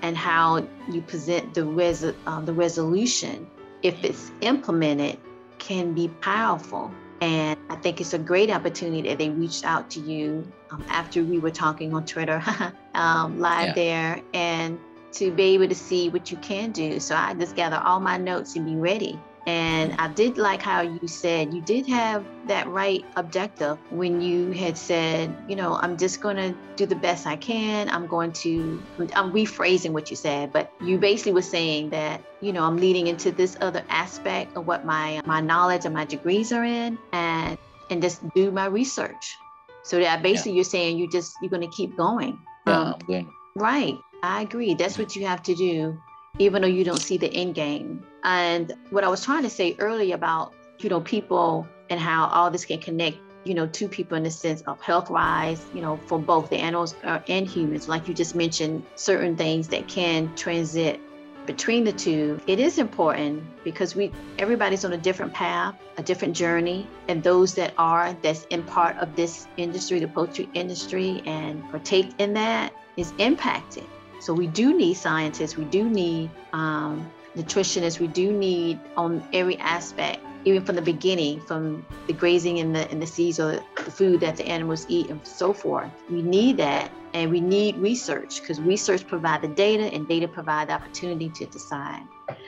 and 0.05 0.15
how 0.15 0.63
you 0.87 1.01
present 1.01 1.55
the 1.55 1.65
res- 1.65 2.03
uh, 2.03 2.41
the 2.41 2.53
resolution, 2.53 3.47
if 3.81 4.03
it's 4.03 4.31
implemented, 4.41 5.17
can 5.57 5.93
be 5.93 6.09
powerful. 6.21 6.91
And 7.21 7.57
I 7.71 7.75
think 7.77 7.99
it's 7.99 8.13
a 8.13 8.19
great 8.19 8.51
opportunity 8.51 9.01
that 9.09 9.17
they 9.17 9.31
reached 9.31 9.65
out 9.65 9.89
to 9.91 9.99
you 9.99 10.47
um, 10.69 10.85
after 10.89 11.23
we 11.23 11.39
were 11.39 11.49
talking 11.49 11.95
on 11.95 12.05
Twitter 12.05 12.43
um, 12.93 13.39
live 13.39 13.69
yeah. 13.69 13.73
there 13.73 14.21
and 14.35 14.77
to 15.13 15.31
be 15.31 15.55
able 15.55 15.69
to 15.69 15.75
see 15.75 16.09
what 16.09 16.29
you 16.29 16.37
can 16.37 16.71
do. 16.71 16.99
So 16.99 17.15
I 17.15 17.33
just 17.33 17.55
gather 17.55 17.77
all 17.77 17.99
my 17.99 18.17
notes 18.17 18.55
and 18.55 18.63
be 18.63 18.75
ready. 18.75 19.19
And 19.47 19.93
I 19.99 20.07
did 20.07 20.37
like 20.37 20.61
how 20.61 20.81
you 20.81 21.07
said 21.07 21.53
you 21.53 21.61
did 21.61 21.85
have 21.87 22.25
that 22.47 22.67
right 22.67 23.05
objective 23.15 23.77
when 23.91 24.19
you 24.19 24.51
had 24.51 24.75
said, 24.75 25.35
you 25.47 25.55
know, 25.55 25.75
I'm 25.75 25.97
just 25.97 26.19
going 26.19 26.37
to 26.37 26.55
do 26.75 26.87
the 26.87 26.95
best 26.95 27.27
I 27.27 27.35
can. 27.35 27.87
I'm 27.89 28.07
going 28.07 28.31
to, 28.33 28.81
I'm 29.13 29.31
rephrasing 29.31 29.91
what 29.91 30.09
you 30.09 30.15
said, 30.15 30.51
but 30.51 30.71
you 30.81 30.97
basically 30.97 31.33
were 31.33 31.43
saying 31.43 31.91
that, 31.91 32.23
you 32.41 32.53
know, 32.53 32.63
I'm 32.63 32.77
leading 32.77 33.05
into 33.05 33.31
this 33.31 33.55
other 33.61 33.83
aspect 33.89 34.57
of 34.57 34.65
what 34.65 34.83
my 34.83 35.21
my 35.25 35.41
knowledge 35.41 35.85
and 35.85 35.93
my 35.93 36.05
degrees 36.05 36.51
are 36.51 36.63
in, 36.63 36.97
and 37.11 37.57
and 37.89 38.01
just 38.01 38.27
do 38.33 38.51
my 38.51 38.65
research. 38.65 39.37
So 39.83 39.99
that 39.99 40.23
basically 40.23 40.53
yeah. 40.53 40.55
you're 40.55 40.63
saying 40.63 40.97
you 40.97 41.09
just 41.09 41.35
you're 41.41 41.51
going 41.51 41.61
to 41.61 41.75
keep 41.75 41.95
going. 41.95 42.39
Yeah, 42.65 42.93
um. 42.93 43.31
Right. 43.55 43.97
I 44.23 44.41
agree. 44.41 44.73
That's 44.73 44.97
what 44.97 45.15
you 45.15 45.25
have 45.27 45.43
to 45.43 45.53
do, 45.55 46.01
even 46.39 46.61
though 46.61 46.67
you 46.67 46.83
don't 46.83 47.01
see 47.01 47.17
the 47.17 47.31
end 47.31 47.53
game. 47.53 48.03
And 48.25 48.73
what 48.89 49.03
I 49.03 49.07
was 49.07 49.23
trying 49.23 49.43
to 49.43 49.49
say 49.49 49.75
earlier 49.77 50.15
about, 50.15 50.53
you 50.79 50.89
know, 50.89 50.99
people 50.99 51.67
and 51.91 51.99
how 51.99 52.25
all 52.25 52.49
this 52.49 52.65
can 52.65 52.79
connect, 52.79 53.19
you 53.43 53.53
know, 53.53 53.67
to 53.67 53.87
people 53.87 54.17
in 54.17 54.23
the 54.23 54.31
sense 54.31 54.61
of 54.63 54.81
health 54.81 55.11
wise, 55.11 55.63
you 55.75 55.81
know, 55.81 55.97
for 56.07 56.17
both 56.17 56.49
the 56.49 56.57
animals 56.57 56.95
uh, 57.03 57.19
and 57.29 57.47
humans. 57.47 57.87
Like 57.87 58.07
you 58.07 58.15
just 58.15 58.33
mentioned, 58.33 58.83
certain 58.95 59.37
things 59.37 59.67
that 59.67 59.87
can 59.87 60.35
transit 60.35 60.99
between 61.45 61.83
the 61.83 61.93
two. 61.93 62.41
It 62.47 62.59
is 62.59 62.79
important 62.79 63.43
because 63.63 63.95
we 63.95 64.11
everybody's 64.39 64.83
on 64.83 64.93
a 64.93 64.97
different 64.97 65.31
path 65.31 65.75
a 65.97 66.03
different 66.03 66.35
journey 66.35 66.87
and 67.07 67.23
those 67.23 67.53
that 67.53 67.73
are 67.77 68.17
that's 68.21 68.45
in 68.45 68.63
part 68.63 68.97
of 68.97 69.15
this 69.15 69.47
industry 69.57 69.99
the 69.99 70.07
poultry 70.07 70.49
industry 70.55 71.21
and 71.25 71.63
partake 71.69 72.09
in 72.17 72.33
that 72.33 72.73
is 72.97 73.13
impacted. 73.19 73.85
So 74.19 74.33
we 74.33 74.47
do 74.47 74.75
need 74.75 74.95
scientists, 74.95 75.55
we 75.55 75.65
do 75.65 75.87
need 75.87 76.31
um, 76.51 77.11
nutritionists, 77.35 77.99
we 77.99 78.07
do 78.07 78.31
need 78.31 78.79
on 78.97 79.23
every 79.33 79.57
aspect, 79.57 80.19
even 80.45 80.63
from 80.63 80.75
the 80.75 80.81
beginning, 80.81 81.41
from 81.41 81.85
the 82.07 82.13
grazing 82.13 82.57
in 82.57 82.73
the 82.73 82.89
in 82.91 82.99
the 82.99 83.07
seeds 83.07 83.39
or 83.39 83.63
the 83.77 83.91
food 83.91 84.19
that 84.21 84.37
the 84.37 84.45
animals 84.45 84.85
eat 84.89 85.09
and 85.09 85.25
so 85.25 85.53
forth. 85.53 85.91
We 86.09 86.21
need 86.21 86.57
that, 86.57 86.91
and 87.13 87.31
we 87.31 87.41
need 87.41 87.77
research 87.77 88.41
because 88.41 88.59
research 88.61 89.07
provide 89.07 89.41
the 89.41 89.47
data, 89.49 89.83
and 89.83 90.07
data 90.07 90.27
provide 90.27 90.69
the 90.69 90.73
opportunity 90.73 91.29
to 91.29 91.45
decide. 91.45 92.03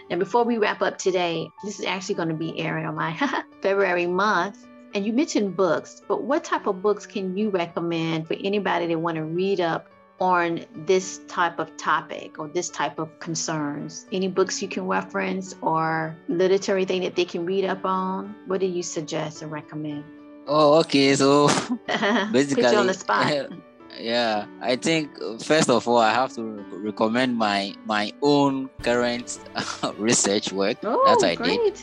And 0.10 0.20
before 0.20 0.44
we 0.44 0.58
wrap 0.58 0.82
up 0.82 0.98
today, 0.98 1.50
this 1.64 1.80
is 1.80 1.86
actually 1.86 2.16
going 2.16 2.30
to 2.30 2.36
be 2.36 2.58
airing 2.60 2.86
on 2.86 2.96
my 2.96 3.16
February 3.62 4.08
month. 4.08 4.66
And 4.96 5.06
you 5.06 5.12
mentioned 5.12 5.56
books, 5.56 6.02
but 6.08 6.24
what 6.24 6.46
type 6.46 6.66
of 6.66 6.82
books 6.82 7.06
can 7.06 7.38
you 7.38 7.50
recommend 7.50 8.28
for 8.28 8.36
anybody 8.36 8.88
that 8.88 8.98
want 8.98 9.16
to 9.18 9.24
read 9.26 9.60
up 9.60 9.90
on 10.20 10.66
this 10.86 11.20
type 11.28 11.60
of 11.60 11.76
topic 11.78 12.40
or 12.40 12.48
this 12.48 12.70
type 12.70 13.00
of 13.00 13.20
concerns? 13.20 14.06
Any 14.12 14.28
books 14.28 14.62
you 14.62 14.68
can 14.68 14.88
reference 14.88 15.56
or 15.62 16.16
literary 16.28 16.86
thing 16.86 17.02
that 17.04 17.16
they 17.16 17.26
can 17.26 17.46
read 17.46 17.66
up 17.66 17.86
on? 17.86 18.36
What 18.48 18.60
do 18.60 18.66
you 18.66 18.84
suggest 18.84 19.42
and 19.42 19.52
recommend? 19.52 20.04
Oh, 20.48 20.80
okay. 20.80 21.16
So 21.16 21.48
basically, 22.32 22.64
Put 22.64 22.74
you 22.74 22.80
on 22.80 22.88
the 22.88 22.94
spot. 22.94 23.52
yeah, 24.00 24.46
I 24.62 24.76
think 24.76 25.12
first 25.42 25.70
of 25.70 25.88
all, 25.88 25.98
I 25.98 26.14
have 26.14 26.34
to 26.36 26.42
recommend 26.72 27.38
my 27.38 27.74
my 27.86 28.14
own 28.22 28.70
current 28.82 29.40
research 29.98 30.52
work 30.52 30.78
oh, 30.84 31.04
that 31.06 31.28
I 31.28 31.36
great. 31.36 31.76
did. 31.76 31.82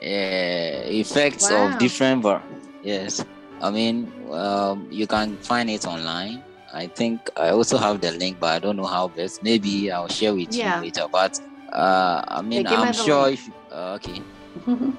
Yeah, 0.00 1.00
effects 1.00 1.50
wow. 1.50 1.72
of 1.72 1.78
different. 1.78 2.24
Yes, 2.82 3.24
I 3.60 3.70
mean, 3.70 4.12
um, 4.30 4.86
you 4.90 5.06
can 5.06 5.36
find 5.38 5.70
it 5.70 5.86
online 5.86 6.44
I 6.76 6.88
think 6.88 7.30
I 7.36 7.48
also 7.50 7.78
have 7.78 8.02
the 8.02 8.12
link, 8.12 8.38
but 8.38 8.52
I 8.52 8.58
don't 8.58 8.76
know 8.76 8.84
how 8.84 9.08
best. 9.08 9.42
Maybe 9.42 9.90
I'll 9.90 10.08
share 10.08 10.34
with 10.34 10.54
yeah. 10.54 10.76
you 10.76 10.86
later. 10.86 11.06
But 11.10 11.40
uh, 11.72 12.22
I 12.28 12.42
mean, 12.42 12.66
I'm 12.66 12.92
sure 12.92 13.30
if 13.30 13.48
uh, 13.72 13.98
okay. 13.98 14.20
you 14.66 14.96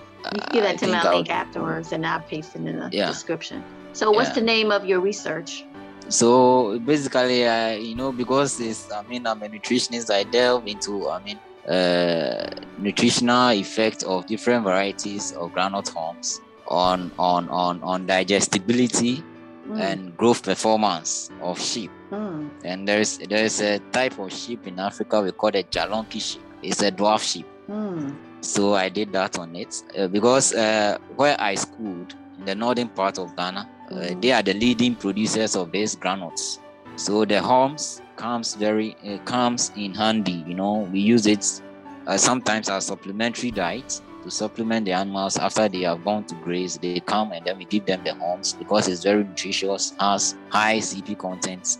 give 0.51 0.63
that 0.63 0.79
to 0.79 0.87
my 0.87 1.07
link 1.13 1.29
afterwards, 1.29 1.91
and 1.91 2.05
I'll 2.05 2.21
paste 2.21 2.55
it 2.55 2.65
in 2.65 2.79
the 2.79 2.89
yeah. 2.91 3.07
description. 3.07 3.63
So, 3.93 4.11
what's 4.11 4.29
yeah. 4.29 4.35
the 4.35 4.41
name 4.41 4.71
of 4.71 4.85
your 4.85 4.99
research? 4.99 5.65
So 6.09 6.79
basically, 6.79 7.47
I 7.47 7.75
you 7.75 7.95
know 7.95 8.11
because 8.11 8.59
it's 8.59 8.91
I 8.91 9.03
mean 9.03 9.27
I'm 9.27 9.43
a 9.43 9.47
nutritionist. 9.47 10.09
I 10.09 10.23
delve 10.23 10.65
into 10.67 11.09
I 11.09 11.21
mean 11.21 11.39
uh, 11.67 12.49
nutritional 12.79 13.51
effect 13.51 14.03
of 14.03 14.25
different 14.25 14.63
varieties 14.63 15.33
of 15.33 15.51
groundnut 15.53 15.89
hulls 15.93 16.41
on 16.67 17.11
on 17.19 17.49
on 17.49 17.83
on 17.83 18.05
digestibility 18.05 19.23
mm. 19.67 19.79
and 19.79 20.15
growth 20.17 20.43
performance 20.43 21.29
of 21.41 21.59
sheep. 21.59 21.91
Mm. 22.11 22.49
And 22.63 22.87
there's 22.87 23.17
there's 23.17 23.61
a 23.61 23.79
type 23.91 24.17
of 24.19 24.31
sheep 24.31 24.67
in 24.67 24.79
Africa 24.79 25.21
we 25.21 25.31
call 25.31 25.49
it 25.49 25.71
Djallonke 25.71 26.21
sheep. 26.21 26.41
It's 26.61 26.81
a 26.81 26.91
dwarf 26.91 27.21
sheep. 27.21 27.45
Mm. 27.69 28.15
So 28.41 28.75
I 28.75 28.89
did 28.89 29.11
that 29.13 29.37
on 29.37 29.55
it 29.55 29.83
uh, 29.97 30.07
because 30.07 30.53
uh, 30.53 30.97
where 31.15 31.35
I 31.39 31.55
schooled 31.55 32.15
in 32.39 32.45
the 32.45 32.55
northern 32.55 32.89
part 32.89 33.19
of 33.19 33.35
Ghana, 33.35 33.69
uh, 33.89 33.93
mm. 33.93 34.21
they 34.21 34.31
are 34.31 34.43
the 34.43 34.53
leading 34.53 34.95
producers 34.95 35.55
of 35.55 35.71
these 35.71 35.95
groundnuts. 35.95 36.59
So 36.95 37.25
the 37.25 37.41
hulls 37.41 38.01
comes 38.15 38.55
very 38.55 38.95
uh, 39.05 39.17
comes 39.25 39.71
in 39.75 39.93
handy. 39.93 40.43
You 40.47 40.55
know, 40.55 40.89
we 40.91 40.99
use 40.99 41.27
it 41.27 41.61
uh, 42.07 42.17
sometimes 42.17 42.69
as 42.69 42.85
supplementary 42.85 43.51
diet 43.51 44.01
to 44.27 44.31
supplement 44.31 44.85
the 44.85 44.91
animals 44.91 45.37
after 45.37 45.69
they 45.69 45.83
have 45.83 46.03
gone 46.03 46.25
to 46.25 46.35
graze. 46.35 46.77
They 46.77 46.99
come 46.99 47.31
and 47.31 47.45
then 47.45 47.57
we 47.57 47.63
give 47.65 47.85
them 47.85 48.03
the 48.03 48.13
horns 48.15 48.53
because 48.53 48.89
it's 48.89 49.03
very 49.03 49.23
nutritious, 49.23 49.93
has 49.99 50.35
high 50.49 50.79
CP 50.79 51.17
content. 51.17 51.77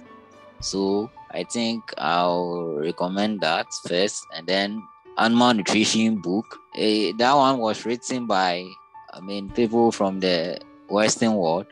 So 0.61 1.11
I 1.31 1.43
think 1.43 1.83
I'll 1.97 2.77
recommend 2.79 3.41
that 3.41 3.67
first, 3.85 4.25
and 4.33 4.47
then 4.47 4.81
animal 5.17 5.53
nutrition 5.53 6.21
book. 6.21 6.45
Uh, 6.73 7.11
that 7.17 7.33
one 7.33 7.59
was 7.59 7.85
written 7.85 8.25
by, 8.25 8.65
I 9.13 9.19
mean, 9.19 9.49
people 9.49 9.91
from 9.91 10.19
the 10.21 10.59
Western 10.89 11.35
world. 11.35 11.67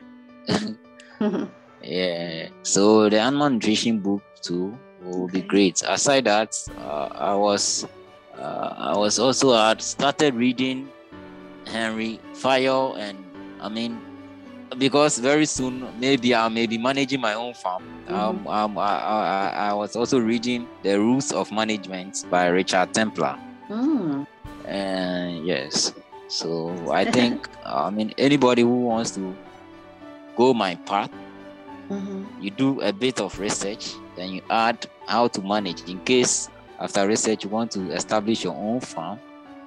yeah. 1.82 2.48
So 2.62 3.08
the 3.08 3.18
animal 3.18 3.50
nutrition 3.50 4.00
book 4.00 4.22
too 4.42 4.78
will 5.02 5.28
be 5.28 5.40
great. 5.40 5.82
Aside 5.88 6.24
that, 6.24 6.54
uh, 6.78 7.08
I 7.14 7.34
was 7.34 7.86
uh, 8.38 8.74
I 8.76 8.96
was 8.96 9.18
also 9.18 9.54
had 9.54 9.80
started 9.80 10.34
reading 10.34 10.88
Henri 11.66 12.20
Fayol, 12.34 12.98
and 12.98 13.18
I 13.60 13.68
mean, 13.68 14.00
because 14.78 15.18
very 15.18 15.46
soon 15.46 15.86
maybe 15.98 16.34
I 16.34 16.48
may 16.48 16.66
be 16.66 16.78
managing 16.78 17.20
my 17.20 17.34
own 17.34 17.54
farm. 17.54 17.82
Mm-hmm. 18.06 18.14
Um, 18.14 18.46
um, 18.46 18.78
I, 18.78 18.98
I, 18.98 19.48
I, 19.70 19.72
was 19.74 19.96
also 19.96 20.18
reading 20.18 20.68
The 20.82 20.98
Rules 20.98 21.32
of 21.32 21.50
Management 21.50 22.24
by 22.30 22.46
Richard 22.48 22.92
Templar. 22.92 23.38
Mm. 23.68 24.26
And 24.64 25.46
yes, 25.46 25.92
so 26.28 26.90
I 26.90 27.04
think 27.04 27.48
I 27.66 27.90
mean 27.90 28.12
anybody 28.18 28.62
who 28.62 28.86
wants 28.86 29.12
to 29.12 29.34
go 30.36 30.52
my 30.52 30.74
path, 30.74 31.10
mm-hmm. 31.88 32.24
you 32.40 32.50
do 32.50 32.80
a 32.80 32.92
bit 32.92 33.20
of 33.20 33.38
research, 33.38 33.94
then 34.16 34.30
you 34.30 34.42
add 34.50 34.86
how 35.06 35.28
to 35.28 35.40
manage 35.40 35.88
in 35.88 36.00
case 36.00 36.50
after 36.80 37.06
research 37.06 37.44
you 37.44 37.50
want 37.50 37.70
to 37.72 37.90
establish 37.92 38.44
your 38.44 38.54
own 38.54 38.80
farm. 38.80 39.18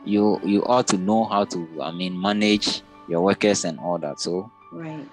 You 0.06 0.40
you 0.44 0.64
ought 0.66 0.88
to 0.88 0.98
know 0.98 1.26
how 1.26 1.46
to 1.46 1.68
i 1.82 1.92
mean 1.92 2.20
manage 2.20 2.82
your 3.08 3.22
workers 3.22 3.66
and 3.66 3.80
all 3.80 3.98
that. 3.98 4.20
So 4.20 4.52
right. 4.72 5.08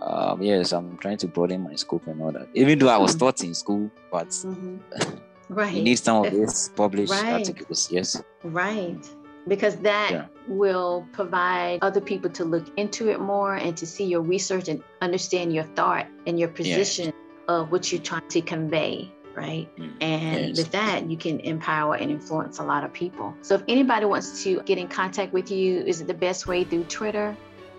um, 0.00 0.42
yes 0.42 0.72
i'm 0.72 0.96
trying 0.98 1.18
to 1.18 1.28
broaden 1.28 1.62
my 1.62 1.74
scope 1.76 2.06
and 2.06 2.20
all 2.20 2.32
that. 2.32 2.48
Even 2.54 2.78
though 2.78 2.88
i 2.88 2.96
was 2.96 3.12
mm-hmm. 3.12 3.20
taught 3.20 3.42
in 3.44 3.54
school 3.54 3.90
but 4.10 4.28
mm-hmm. 4.28 4.78
right 5.48 5.74
you 5.76 5.82
need 5.82 5.98
some 5.98 6.24
of 6.24 6.32
these 6.32 6.70
published 6.74 7.12
right. 7.12 7.32
articles 7.34 7.90
yes. 7.90 8.22
Right. 8.42 8.98
Because 9.46 9.76
that 9.76 10.10
yeah. 10.10 10.26
will 10.48 11.06
provide 11.12 11.80
other 11.82 12.00
people 12.00 12.30
to 12.30 12.46
look 12.46 12.66
into 12.78 13.10
it 13.10 13.20
more 13.20 13.56
and 13.56 13.76
to 13.76 13.86
see 13.86 14.04
your 14.04 14.22
research 14.22 14.68
and 14.68 14.82
understand 15.02 15.52
your 15.52 15.64
thought 15.76 16.06
and 16.26 16.40
your 16.40 16.48
position 16.48 17.12
of 17.48 17.70
what 17.70 17.92
you're 17.92 18.00
trying 18.00 18.26
to 18.28 18.40
convey 18.40 19.12
right? 19.36 19.68
Mm, 19.76 19.92
and 20.00 20.48
yes. 20.48 20.56
with 20.56 20.70
that, 20.72 21.08
you 21.10 21.16
can 21.16 21.40
empower 21.40 21.94
and 21.94 22.10
influence 22.10 22.58
a 22.58 22.64
lot 22.64 22.84
of 22.84 22.92
people. 22.92 23.34
So 23.42 23.56
if 23.56 23.62
anybody 23.68 24.06
wants 24.06 24.42
to 24.44 24.62
get 24.62 24.78
in 24.78 24.88
contact 24.88 25.32
with 25.32 25.50
you, 25.50 25.80
is 25.80 26.00
it 26.00 26.06
the 26.06 26.14
best 26.14 26.46
way 26.46 26.64
through 26.64 26.84
Twitter? 26.84 27.36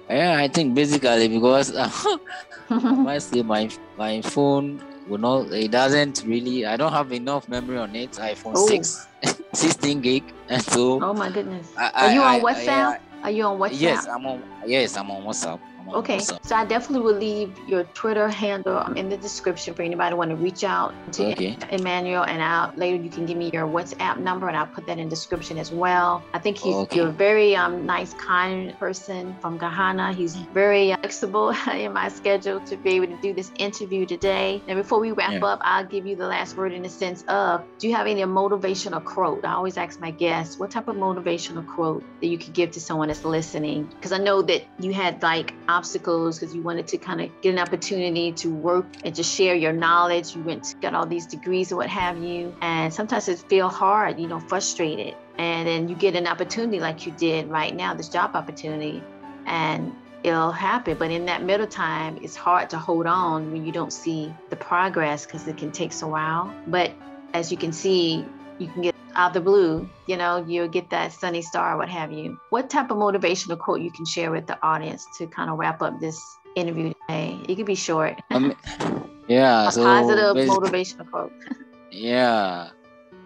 Yeah, 0.10 0.38
I 0.38 0.48
think 0.48 0.76
basically 0.76 1.28
because 1.28 1.76
I 2.70 3.18
say 3.18 3.41
my 3.41 3.70
my 3.98 4.22
phone 4.22 4.82
will 5.08 5.18
not 5.18 5.52
it 5.52 5.72
doesn't 5.72 6.24
really 6.26 6.65
I 6.65 6.78
don't 6.78 6.91
have 6.91 7.12
enough 7.12 7.50
memory 7.50 7.78
on 7.78 7.96
it. 7.96 8.12
iPhone 8.13 8.54
oh. 8.56 8.68
6 8.68 9.08
16 9.54 10.02
gig 10.02 10.24
and 10.50 10.62
so 10.62 11.02
Oh 11.02 11.13
my 11.13 11.30
goodness. 11.32 11.72
I, 11.78 11.89
Are 11.89 12.12
you 12.13 12.22
on 12.22 12.41
WhatsApp? 12.41 13.00
Are 13.24 13.32
you 13.32 13.44
on 13.44 13.58
WhatsApp? 13.58 13.82
Yes, 13.82 14.08
I'm 14.08 14.26
on 14.26 14.44
yes, 14.68 14.98
I'm 14.98 15.10
on 15.10 15.24
WhatsApp. 15.24 15.60
Okay, 15.93 16.19
so 16.19 16.38
I 16.52 16.65
definitely 16.65 17.06
will 17.06 17.19
leave 17.19 17.58
your 17.67 17.84
Twitter 17.93 18.28
handle 18.28 18.78
um, 18.78 18.98
in 18.98 19.10
the 19.10 19.17
description 19.17 19.74
for 19.74 19.84
anybody 19.84 20.15
want 20.15 20.32
to 20.32 20.36
reach 20.36 20.63
out 20.63 20.93
to 21.13 21.32
okay. 21.32 21.58
Emmanuel, 21.71 22.24
and 22.24 22.41
out 22.41 22.78
later 22.78 23.02
you 23.02 23.10
can 23.10 23.26
give 23.26 23.38
me 23.38 23.50
your 23.52 23.67
WhatsApp 23.67 24.17
number, 24.17 24.48
and 24.48 24.58
I'll 24.58 24.65
put 24.65 24.88
that 24.88 24.98
in 24.98 25.10
description 25.10 25.58
as 25.58 25.71
well. 25.71 26.24
I 26.34 26.39
think 26.39 26.58
he's 26.58 26.76
okay. 26.76 26.98
you're 26.98 27.10
a 27.10 27.12
very 27.12 27.56
um, 27.56 27.86
nice, 27.86 28.13
kind 28.15 28.78
person 28.80 29.36
from 29.41 29.58
Ghana. 29.58 30.13
He's 30.13 30.36
very 30.36 30.93
flexible 30.95 31.50
in 31.74 31.93
my 31.93 32.10
schedule 32.10 32.60
to 32.62 32.78
be 32.78 32.91
able 32.91 33.08
to 33.08 33.21
do 33.21 33.34
this 33.34 33.52
interview 33.58 34.06
today. 34.06 34.62
And 34.67 34.78
before 34.78 35.00
we 35.00 35.12
wrap 35.12 35.34
yeah. 35.34 35.45
up, 35.45 35.60
I'll 35.63 35.86
give 35.86 36.06
you 36.06 36.15
the 36.15 36.28
last 36.28 36.58
word 36.58 36.74
in 36.74 36.82
the 36.82 36.89
sense 36.89 37.24
of: 37.28 37.63
Do 37.80 37.88
you 37.88 37.95
have 37.95 38.08
any 38.08 38.21
motivational 38.21 39.04
quote? 39.04 39.45
I 39.45 39.54
always 39.54 39.78
ask 39.78 40.00
my 40.00 40.12
guests, 40.12 40.58
what 40.58 40.71
type 40.71 40.88
of 40.88 40.95
motivational 40.95 41.65
quote 41.67 42.04
that 42.21 42.28
you 42.28 42.38
could 42.38 42.54
give 42.54 42.71
to 42.71 42.82
someone 42.82 43.10
that's 43.10 43.24
listening? 43.24 43.86
Because 43.86 44.12
I 44.12 44.17
know 44.17 44.41
that 44.43 44.63
you 44.80 44.93
had 44.93 45.21
like 45.21 45.54
obstacles 45.76 46.40
because 46.40 46.56
you 46.56 46.62
wanted 46.62 46.88
to 46.88 46.98
kind 46.98 47.22
of 47.22 47.30
get 47.42 47.52
an 47.54 47.60
opportunity 47.60 48.32
to 48.32 48.50
work 48.50 48.86
and 49.04 49.14
to 49.16 49.24
share 49.24 49.56
your 49.56 49.74
knowledge. 49.74 50.36
You 50.36 50.44
went 50.44 50.76
got 50.82 50.94
all 50.94 51.06
these 51.06 51.26
degrees 51.26 51.72
or 51.72 51.76
what 51.78 51.90
have 51.90 52.18
you. 52.18 52.56
And 52.62 52.94
sometimes 52.94 53.28
it 53.28 53.40
feel 53.50 53.70
hard, 53.70 54.20
you 54.20 54.28
know, 54.28 54.40
frustrated. 54.40 55.16
And 55.38 55.68
then 55.68 55.90
you 55.90 55.96
get 55.96 56.16
an 56.16 56.28
opportunity 56.28 56.80
like 56.80 57.06
you 57.06 57.12
did 57.12 57.50
right 57.50 57.76
now, 57.76 57.94
this 57.94 58.10
job 58.10 58.36
opportunity, 58.36 59.04
and 59.46 59.94
it'll 60.24 60.52
happen. 60.52 60.98
But 60.98 61.12
in 61.12 61.26
that 61.26 61.44
middle 61.44 61.68
time, 61.68 62.18
it's 62.22 62.36
hard 62.36 62.70
to 62.72 62.78
hold 62.78 63.06
on 63.06 63.52
when 63.52 63.66
you 63.66 63.72
don't 63.72 63.92
see 63.92 64.34
the 64.50 64.56
progress 64.56 65.26
because 65.26 65.48
it 65.48 65.58
can 65.58 65.72
take 65.72 65.92
a 66.02 66.08
while. 66.08 66.54
But 66.68 66.92
as 67.34 67.52
you 67.52 67.58
can 67.58 67.74
see, 67.74 68.26
you 68.60 68.68
can 68.68 68.82
get 68.82 68.95
out 69.15 69.30
of 69.30 69.34
the 69.34 69.41
blue, 69.41 69.89
you 70.08 70.17
know, 70.17 70.43
you'll 70.47 70.67
get 70.67 70.89
that 70.89 71.13
sunny 71.13 71.41
star, 71.41 71.78
what 71.78 71.89
have 71.89 72.12
you. 72.12 72.39
What 72.49 72.69
type 72.69 72.91
of 72.91 72.97
motivational 72.97 73.58
quote 73.58 73.82
you 73.82 73.91
can 73.91 74.06
share 74.06 74.32
with 74.32 74.47
the 74.47 74.62
audience 74.62 75.06
to 75.17 75.28
kind 75.28 75.49
of 75.49 75.58
wrap 75.58 75.82
up 75.82 75.99
this 75.99 76.19
interview 76.56 76.93
today? 77.08 77.39
It 77.47 77.56
could 77.56 77.65
be 77.65 77.75
short. 77.75 78.21
Um, 78.32 78.56
yeah. 79.28 79.67
A 79.67 79.71
so 79.71 79.84
positive 79.84 80.36
motivational 80.47 81.10
quote. 81.10 81.34
yeah. 81.91 82.69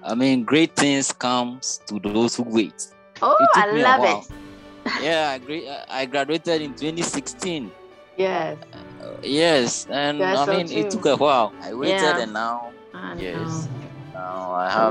I 0.03 0.15
mean, 0.15 0.43
great 0.43 0.75
things 0.75 1.11
comes 1.11 1.81
to 1.87 1.99
those 1.99 2.35
who 2.35 2.43
wait. 2.43 2.87
Oh, 3.21 3.35
I 3.55 3.71
love 3.71 4.03
it. 4.03 4.31
yeah, 5.01 5.37
I, 5.89 6.01
I 6.01 6.05
graduated 6.05 6.61
in 6.61 6.71
2016. 6.71 7.71
Yes. 8.17 8.57
Uh, 9.01 9.13
yes, 9.21 9.87
and 9.89 10.21
That's 10.21 10.47
I 10.47 10.57
mean, 10.57 10.67
so 10.67 10.75
it 10.75 10.91
took 10.91 11.05
a 11.05 11.15
while. 11.15 11.53
I 11.61 11.73
waited, 11.73 12.01
yeah. 12.01 12.19
and 12.19 12.33
now, 12.33 12.71
yes. 13.17 13.65
Know. 13.65 13.78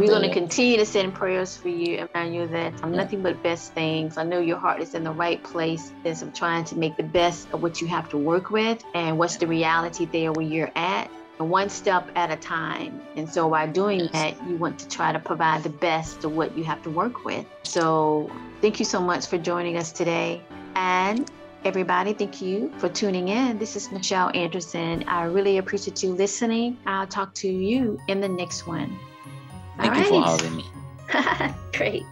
We're 0.00 0.06
going 0.06 0.28
to 0.28 0.32
continue 0.32 0.76
to 0.76 0.86
send 0.86 1.14
prayers 1.14 1.56
for 1.56 1.68
you, 1.68 2.06
Emmanuel, 2.14 2.46
that 2.48 2.82
um, 2.82 2.92
nothing 2.92 3.22
but 3.22 3.42
best 3.42 3.72
things. 3.74 4.16
I 4.16 4.24
know 4.24 4.40
your 4.40 4.58
heart 4.58 4.80
is 4.80 4.94
in 4.94 5.04
the 5.04 5.12
right 5.12 5.42
place. 5.42 5.92
As 6.04 6.22
I'm 6.22 6.32
trying 6.32 6.64
to 6.66 6.76
make 6.76 6.96
the 6.96 7.02
best 7.02 7.48
of 7.52 7.62
what 7.62 7.80
you 7.80 7.86
have 7.88 8.08
to 8.10 8.16
work 8.16 8.50
with 8.50 8.82
and 8.94 9.18
what's 9.18 9.36
the 9.36 9.46
reality 9.46 10.06
there 10.06 10.32
where 10.32 10.46
you're 10.46 10.72
at, 10.74 11.10
one 11.38 11.68
step 11.68 12.10
at 12.16 12.30
a 12.30 12.36
time. 12.36 13.00
And 13.16 13.28
so 13.28 13.48
by 13.48 13.66
doing 13.66 14.00
yes. 14.00 14.10
that, 14.12 14.48
you 14.48 14.56
want 14.56 14.78
to 14.80 14.88
try 14.88 15.12
to 15.12 15.18
provide 15.18 15.62
the 15.62 15.70
best 15.70 16.24
of 16.24 16.32
what 16.32 16.56
you 16.56 16.64
have 16.64 16.82
to 16.82 16.90
work 16.90 17.24
with. 17.24 17.46
So 17.62 18.30
thank 18.60 18.78
you 18.78 18.84
so 18.84 19.00
much 19.00 19.26
for 19.26 19.38
joining 19.38 19.76
us 19.76 19.92
today. 19.92 20.42
And 20.74 21.30
Everybody, 21.64 22.12
thank 22.12 22.40
you 22.40 22.72
for 22.78 22.88
tuning 22.88 23.28
in. 23.28 23.58
This 23.58 23.74
is 23.74 23.90
Michelle 23.90 24.30
Anderson. 24.32 25.02
I 25.08 25.24
really 25.24 25.58
appreciate 25.58 26.04
you 26.04 26.12
listening. 26.12 26.78
I'll 26.86 27.06
talk 27.06 27.34
to 27.34 27.48
you 27.48 27.98
in 28.06 28.20
the 28.20 28.28
next 28.28 28.68
one. 28.68 28.96
Thank 29.78 29.92
All 29.92 29.98
you 29.98 30.20
right. 30.20 30.38
for 30.38 30.44
having 30.44 30.56
me. 30.56 30.66
Great. 31.72 32.04